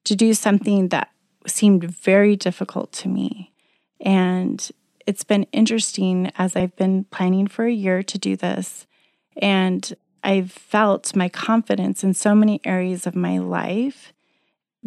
to 0.05 0.15
do 0.15 0.33
something 0.33 0.87
that 0.87 1.11
seemed 1.45 1.83
very 1.83 2.35
difficult 2.35 2.91
to 2.93 3.07
me. 3.07 3.53
And 3.99 4.71
it's 5.11 5.25
been 5.25 5.43
interesting 5.51 6.31
as 6.37 6.55
I've 6.55 6.73
been 6.77 7.03
planning 7.03 7.45
for 7.45 7.65
a 7.65 7.73
year 7.73 8.01
to 8.01 8.17
do 8.17 8.37
this. 8.37 8.87
And 9.35 9.93
I've 10.23 10.53
felt 10.53 11.17
my 11.17 11.27
confidence 11.27 12.01
in 12.01 12.13
so 12.13 12.33
many 12.33 12.61
areas 12.63 13.05
of 13.05 13.13
my 13.13 13.37
life 13.37 14.13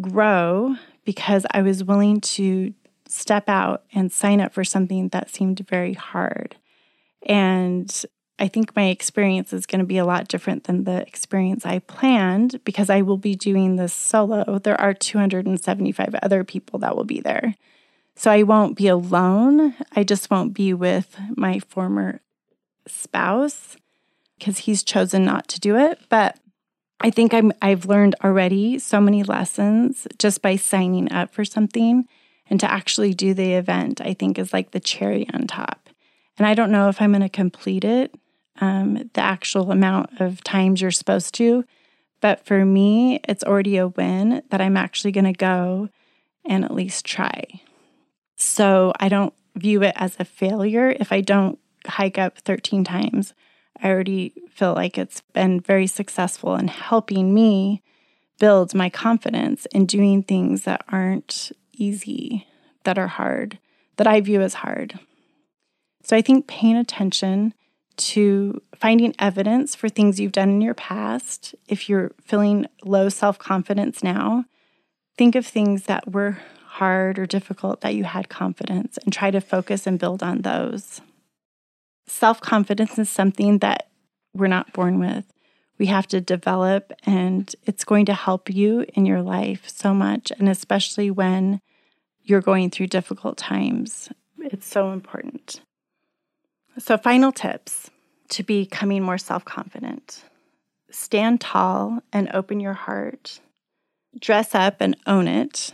grow 0.01 0.77
because 1.03 1.45
I 1.51 1.61
was 1.61 1.83
willing 1.83 2.21
to 2.21 2.73
step 3.07 3.47
out 3.47 3.83
and 3.93 4.11
sign 4.11 4.41
up 4.41 4.51
for 4.51 4.63
something 4.63 5.09
that 5.09 5.29
seemed 5.29 5.59
very 5.69 5.93
hard. 5.93 6.55
And 7.27 8.03
I 8.39 8.47
think 8.47 8.75
my 8.75 8.85
experience 8.85 9.53
is 9.53 9.67
going 9.67 9.79
to 9.81 9.85
be 9.85 9.99
a 9.99 10.05
lot 10.05 10.27
different 10.27 10.63
than 10.63 10.85
the 10.85 11.05
experience 11.05 11.67
I 11.67 11.77
planned 11.77 12.63
because 12.65 12.89
I 12.89 13.03
will 13.03 13.19
be 13.19 13.35
doing 13.35 13.75
this 13.75 13.93
solo. 13.93 14.57
There 14.57 14.81
are 14.81 14.95
275 14.95 16.15
other 16.23 16.43
people 16.43 16.79
that 16.79 16.95
will 16.95 17.03
be 17.03 17.21
there. 17.21 17.53
So 18.15 18.31
I 18.31 18.43
won't 18.43 18.77
be 18.77 18.87
alone. 18.87 19.75
I 19.95 20.03
just 20.03 20.29
won't 20.31 20.53
be 20.53 20.73
with 20.73 21.17
my 21.35 21.59
former 21.59 22.21
spouse 22.87 23.75
because 24.39 24.59
he's 24.59 24.83
chosen 24.83 25.25
not 25.25 25.47
to 25.49 25.59
do 25.59 25.77
it. 25.77 25.99
But 26.09 26.39
I 27.01 27.09
think 27.09 27.33
I'm 27.33 27.51
I've 27.61 27.85
learned 27.85 28.15
already 28.23 28.79
so 28.79 29.01
many 29.01 29.23
lessons 29.23 30.07
just 30.17 30.41
by 30.41 30.55
signing 30.55 31.11
up 31.11 31.33
for 31.33 31.43
something 31.43 32.05
and 32.49 32.59
to 32.59 32.71
actually 32.71 33.13
do 33.13 33.33
the 33.33 33.53
event, 33.53 34.01
I 34.01 34.13
think 34.13 34.37
is 34.37 34.53
like 34.53 34.71
the 34.71 34.79
cherry 34.79 35.27
on 35.33 35.47
top. 35.47 35.89
And 36.37 36.47
I 36.47 36.53
don't 36.53 36.71
know 36.71 36.89
if 36.89 37.01
I'm 37.01 37.11
going 37.11 37.21
to 37.21 37.29
complete 37.29 37.83
it, 37.83 38.13
um, 38.61 39.09
the 39.13 39.21
actual 39.21 39.71
amount 39.71 40.21
of 40.21 40.43
times 40.43 40.81
you're 40.81 40.91
supposed 40.91 41.33
to. 41.35 41.65
But 42.21 42.45
for 42.45 42.65
me, 42.65 43.19
it's 43.27 43.43
already 43.43 43.77
a 43.77 43.87
win 43.87 44.41
that 44.49 44.61
I'm 44.61 44.77
actually 44.77 45.11
going 45.11 45.25
to 45.25 45.33
go 45.33 45.89
and 46.45 46.63
at 46.63 46.73
least 46.73 47.05
try. 47.05 47.61
So 48.35 48.93
I 48.99 49.09
don't 49.09 49.33
view 49.55 49.83
it 49.83 49.93
as 49.95 50.15
a 50.19 50.25
failure 50.25 50.89
if 50.99 51.11
I 51.11 51.21
don't 51.21 51.59
hike 51.87 52.17
up 52.17 52.39
13 52.39 52.83
times 52.83 53.33
I 53.81 53.89
already 53.89 54.33
feel 54.49 54.73
like 54.73 54.97
it's 54.97 55.21
been 55.33 55.59
very 55.59 55.87
successful 55.87 56.55
in 56.55 56.67
helping 56.67 57.33
me 57.33 57.81
build 58.39 58.73
my 58.73 58.89
confidence 58.89 59.65
in 59.67 59.85
doing 59.85 60.23
things 60.23 60.63
that 60.63 60.83
aren't 60.89 61.51
easy, 61.73 62.47
that 62.83 62.97
are 62.97 63.07
hard, 63.07 63.59
that 63.97 64.07
I 64.07 64.21
view 64.21 64.41
as 64.41 64.55
hard. 64.55 64.99
So 66.03 66.15
I 66.15 66.21
think 66.21 66.47
paying 66.47 66.77
attention 66.77 67.53
to 67.97 68.61
finding 68.75 69.15
evidence 69.19 69.73
for 69.73 69.87
things 69.87 70.19
you've 70.19 70.31
done 70.31 70.49
in 70.49 70.61
your 70.61 70.73
past, 70.73 71.55
if 71.67 71.89
you're 71.89 72.11
feeling 72.21 72.67
low 72.83 73.09
self 73.09 73.39
confidence 73.39 74.03
now, 74.03 74.45
think 75.17 75.35
of 75.35 75.45
things 75.45 75.83
that 75.83 76.11
were 76.11 76.37
hard 76.75 77.17
or 77.17 77.25
difficult 77.25 77.81
that 77.81 77.95
you 77.95 78.03
had 78.03 78.27
confidence 78.27 78.97
and 79.03 79.13
try 79.13 79.31
to 79.31 79.39
focus 79.39 79.87
and 79.87 79.97
build 79.97 80.21
on 80.21 80.41
those. 80.41 81.01
Self 82.07 82.41
confidence 82.41 82.99
is 82.99 83.09
something 83.09 83.59
that 83.59 83.87
we're 84.33 84.47
not 84.47 84.73
born 84.73 84.99
with. 84.99 85.25
We 85.77 85.87
have 85.87 86.07
to 86.07 86.21
develop, 86.21 86.93
and 87.05 87.53
it's 87.63 87.83
going 87.83 88.05
to 88.05 88.13
help 88.13 88.49
you 88.49 88.85
in 88.93 89.05
your 89.05 89.21
life 89.21 89.67
so 89.67 89.93
much, 89.93 90.31
and 90.37 90.47
especially 90.47 91.09
when 91.09 91.59
you're 92.23 92.41
going 92.41 92.69
through 92.69 92.87
difficult 92.87 93.37
times. 93.37 94.09
It's 94.39 94.67
so 94.67 94.91
important. 94.91 95.61
So, 96.77 96.97
final 96.97 97.31
tips 97.31 97.89
to 98.29 98.43
becoming 98.43 99.01
more 99.01 99.17
self 99.17 99.45
confident 99.45 100.23
stand 100.91 101.41
tall 101.41 101.99
and 102.13 102.29
open 102.33 102.59
your 102.59 102.73
heart, 102.73 103.39
dress 104.19 104.55
up 104.55 104.77
and 104.79 104.95
own 105.05 105.27
it. 105.27 105.73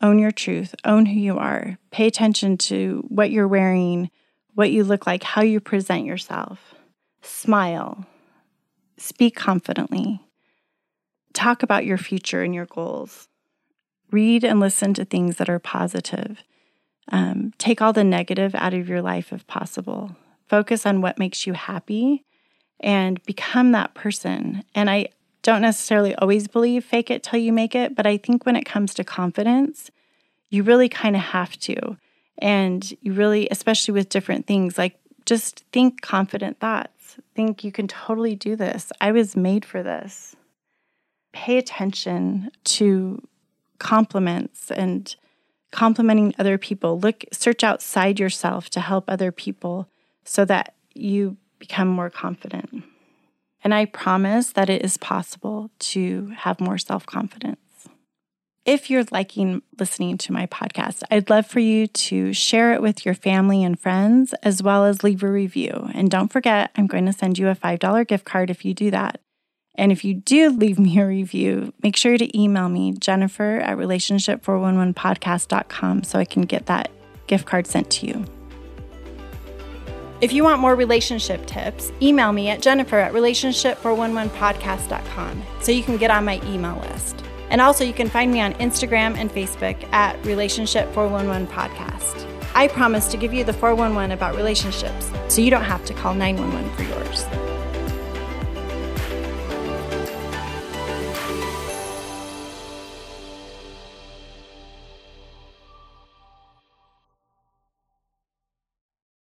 Own 0.00 0.18
your 0.18 0.30
truth, 0.30 0.74
own 0.84 1.06
who 1.06 1.18
you 1.18 1.38
are. 1.38 1.78
Pay 1.90 2.06
attention 2.06 2.56
to 2.58 3.04
what 3.08 3.30
you're 3.30 3.48
wearing, 3.48 4.10
what 4.54 4.70
you 4.70 4.84
look 4.84 5.06
like, 5.06 5.22
how 5.22 5.42
you 5.42 5.60
present 5.60 6.04
yourself. 6.04 6.74
Smile. 7.22 8.06
Speak 8.96 9.34
confidently. 9.34 10.20
Talk 11.32 11.62
about 11.62 11.84
your 11.84 11.98
future 11.98 12.42
and 12.42 12.54
your 12.54 12.66
goals. 12.66 13.28
Read 14.10 14.44
and 14.44 14.60
listen 14.60 14.94
to 14.94 15.04
things 15.04 15.36
that 15.36 15.48
are 15.48 15.58
positive. 15.58 16.42
Um, 17.10 17.52
take 17.58 17.82
all 17.82 17.92
the 17.92 18.04
negative 18.04 18.54
out 18.54 18.74
of 18.74 18.88
your 18.88 19.02
life 19.02 19.32
if 19.32 19.46
possible. 19.46 20.16
Focus 20.46 20.86
on 20.86 21.00
what 21.00 21.18
makes 21.18 21.46
you 21.46 21.52
happy 21.52 22.24
and 22.80 23.22
become 23.24 23.72
that 23.72 23.94
person. 23.94 24.62
And 24.74 24.88
I 24.88 25.08
don't 25.42 25.62
necessarily 25.62 26.14
always 26.16 26.48
believe 26.48 26.84
fake 26.84 27.10
it 27.10 27.22
till 27.22 27.38
you 27.38 27.52
make 27.52 27.74
it, 27.74 27.94
but 27.94 28.06
I 28.06 28.16
think 28.16 28.44
when 28.44 28.56
it 28.56 28.64
comes 28.64 28.94
to 28.94 29.04
confidence, 29.04 29.90
you 30.50 30.62
really 30.62 30.88
kind 30.88 31.16
of 31.16 31.22
have 31.22 31.56
to. 31.60 31.96
And 32.38 32.92
you 33.00 33.12
really, 33.12 33.48
especially 33.50 33.92
with 33.94 34.08
different 34.08 34.46
things, 34.46 34.78
like 34.78 34.98
just 35.26 35.64
think 35.72 36.00
confident 36.00 36.58
thoughts. 36.58 37.18
Think 37.34 37.64
you 37.64 37.72
can 37.72 37.88
totally 37.88 38.34
do 38.34 38.56
this. 38.56 38.92
I 39.00 39.12
was 39.12 39.36
made 39.36 39.64
for 39.64 39.82
this. 39.82 40.36
Pay 41.32 41.58
attention 41.58 42.50
to 42.64 43.22
compliments 43.78 44.70
and 44.70 45.14
complimenting 45.70 46.34
other 46.38 46.58
people. 46.58 46.98
Look, 46.98 47.24
search 47.32 47.62
outside 47.62 48.18
yourself 48.18 48.70
to 48.70 48.80
help 48.80 49.04
other 49.06 49.30
people 49.30 49.88
so 50.24 50.44
that 50.44 50.74
you 50.94 51.36
become 51.58 51.88
more 51.88 52.10
confident. 52.10 52.84
And 53.62 53.72
I 53.74 53.84
promise 53.86 54.52
that 54.52 54.70
it 54.70 54.84
is 54.84 54.96
possible 54.96 55.72
to 55.80 56.28
have 56.36 56.60
more 56.60 56.78
self 56.78 57.04
confidence. 57.06 57.58
If 58.64 58.88
you're 58.90 59.04
liking 59.10 59.62
listening 59.78 60.18
to 60.18 60.32
my 60.32 60.46
podcast, 60.46 61.02
I'd 61.10 61.28
love 61.30 61.46
for 61.46 61.60
you 61.60 61.86
to 61.86 62.34
share 62.34 62.74
it 62.74 62.82
with 62.82 63.06
your 63.06 63.14
family 63.14 63.64
and 63.64 63.80
friends, 63.80 64.34
as 64.42 64.62
well 64.62 64.84
as 64.84 65.02
leave 65.02 65.22
a 65.22 65.30
review. 65.30 65.88
And 65.94 66.10
don't 66.10 66.30
forget, 66.30 66.70
I'm 66.76 66.86
going 66.86 67.06
to 67.06 67.14
send 67.14 67.38
you 67.38 67.48
a 67.48 67.56
$5 67.56 68.06
gift 68.06 68.26
card 68.26 68.50
if 68.50 68.66
you 68.66 68.74
do 68.74 68.90
that. 68.90 69.22
And 69.74 69.90
if 69.90 70.04
you 70.04 70.12
do 70.12 70.50
leave 70.56 70.78
me 70.78 71.00
a 71.00 71.06
review, 71.06 71.72
make 71.82 71.96
sure 71.96 72.18
to 72.18 72.38
email 72.38 72.68
me, 72.68 72.92
Jennifer 72.92 73.60
at 73.60 73.78
relationship411podcast.com, 73.78 76.04
so 76.04 76.18
I 76.18 76.26
can 76.26 76.42
get 76.42 76.66
that 76.66 76.90
gift 77.26 77.46
card 77.46 77.66
sent 77.66 77.88
to 77.92 78.06
you. 78.06 78.26
If 80.20 80.32
you 80.32 80.42
want 80.42 80.60
more 80.60 80.74
relationship 80.74 81.46
tips, 81.46 81.92
email 82.02 82.32
me 82.32 82.48
at 82.48 82.60
jennifer 82.60 82.98
at 82.98 83.12
relationship411podcast.com 83.12 85.42
so 85.60 85.70
you 85.70 85.84
can 85.84 85.96
get 85.96 86.10
on 86.10 86.24
my 86.24 86.40
email 86.44 86.76
list. 86.90 87.22
And 87.50 87.60
also, 87.60 87.84
you 87.84 87.92
can 87.92 88.10
find 88.10 88.32
me 88.32 88.40
on 88.40 88.54
Instagram 88.54 89.16
and 89.16 89.30
Facebook 89.30 89.80
at 89.92 90.16
Relationship 90.26 90.92
411 90.92 91.46
Podcast. 91.46 92.26
I 92.54 92.66
promise 92.68 93.06
to 93.08 93.16
give 93.16 93.32
you 93.32 93.44
the 93.44 93.52
411 93.52 94.10
about 94.10 94.34
relationships 94.34 95.12
so 95.28 95.40
you 95.40 95.50
don't 95.50 95.62
have 95.62 95.84
to 95.86 95.94
call 95.94 96.14
911 96.14 96.74
for 96.74 96.82
yours. 96.82 97.47